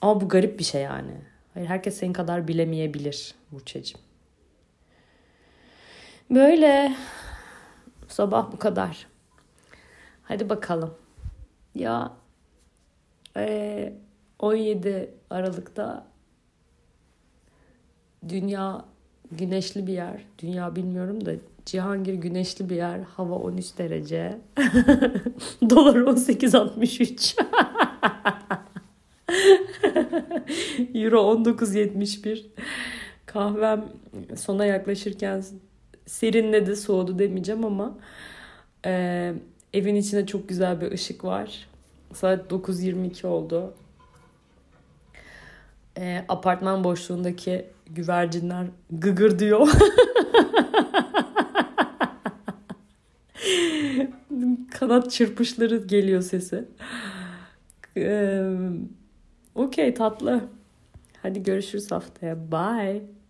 Ama 0.02 0.22
bu 0.22 0.30
garip 0.30 0.60
bir 0.60 0.64
şey 0.64 0.82
yani. 0.82 1.31
Hayır 1.54 1.68
herkes 1.68 1.98
senin 1.98 2.14
kadar 2.14 2.48
bilemeyebilir 2.48 3.36
Burçacığım. 3.52 4.02
Böyle 6.30 6.96
sabah 8.08 8.52
bu 8.52 8.60
kadar. 8.60 9.08
Hadi 10.24 10.50
bakalım. 10.50 10.94
Ya 11.76 12.14
e, 13.38 13.94
17 14.40 15.14
Aralık'ta 15.30 16.08
dünya 18.30 18.86
güneşli 19.32 19.88
bir 19.88 19.94
yer. 19.94 20.26
Dünya 20.40 20.76
bilmiyorum 20.76 21.26
da 21.26 21.32
Cihangir 21.66 22.14
güneşli 22.14 22.70
bir 22.70 22.76
yer. 22.76 23.00
Hava 23.00 23.36
13 23.36 23.78
derece. 23.78 24.40
Dolar 25.70 25.96
18.63. 25.96 27.42
Euro 30.94 31.18
19.71. 31.18 32.46
Kahvem 33.26 33.86
sona 34.36 34.66
yaklaşırken 34.66 35.44
serinledi, 36.06 36.76
soğudu 36.76 37.20
demeyeceğim 37.20 37.66
ama 37.66 37.98
e, 38.86 39.34
evin 39.74 39.96
içinde 39.96 40.26
çok 40.26 40.50
güzel 40.50 40.82
bir 40.82 40.92
ışık 40.92 41.24
var. 41.24 41.68
Saat 42.14 42.52
9.22 42.52 43.28
oldu. 43.28 43.74
E, 45.98 46.26
apartman 46.30 46.84
boşluğundaki 46.84 47.66
güvercinler 47.90 48.66
gıgır 48.92 49.40
diyor. 49.40 49.68
Kanat 54.72 55.12
çırpışları 55.12 55.78
geliyor 55.78 56.22
sesi. 56.22 56.66
Ee, 57.98 58.44
Okey 59.56 59.94
tatlı. 59.94 60.50
Hadi 61.22 61.44
görüşürüz 61.44 61.92
haftaya. 61.92 62.52
Bye. 62.52 63.21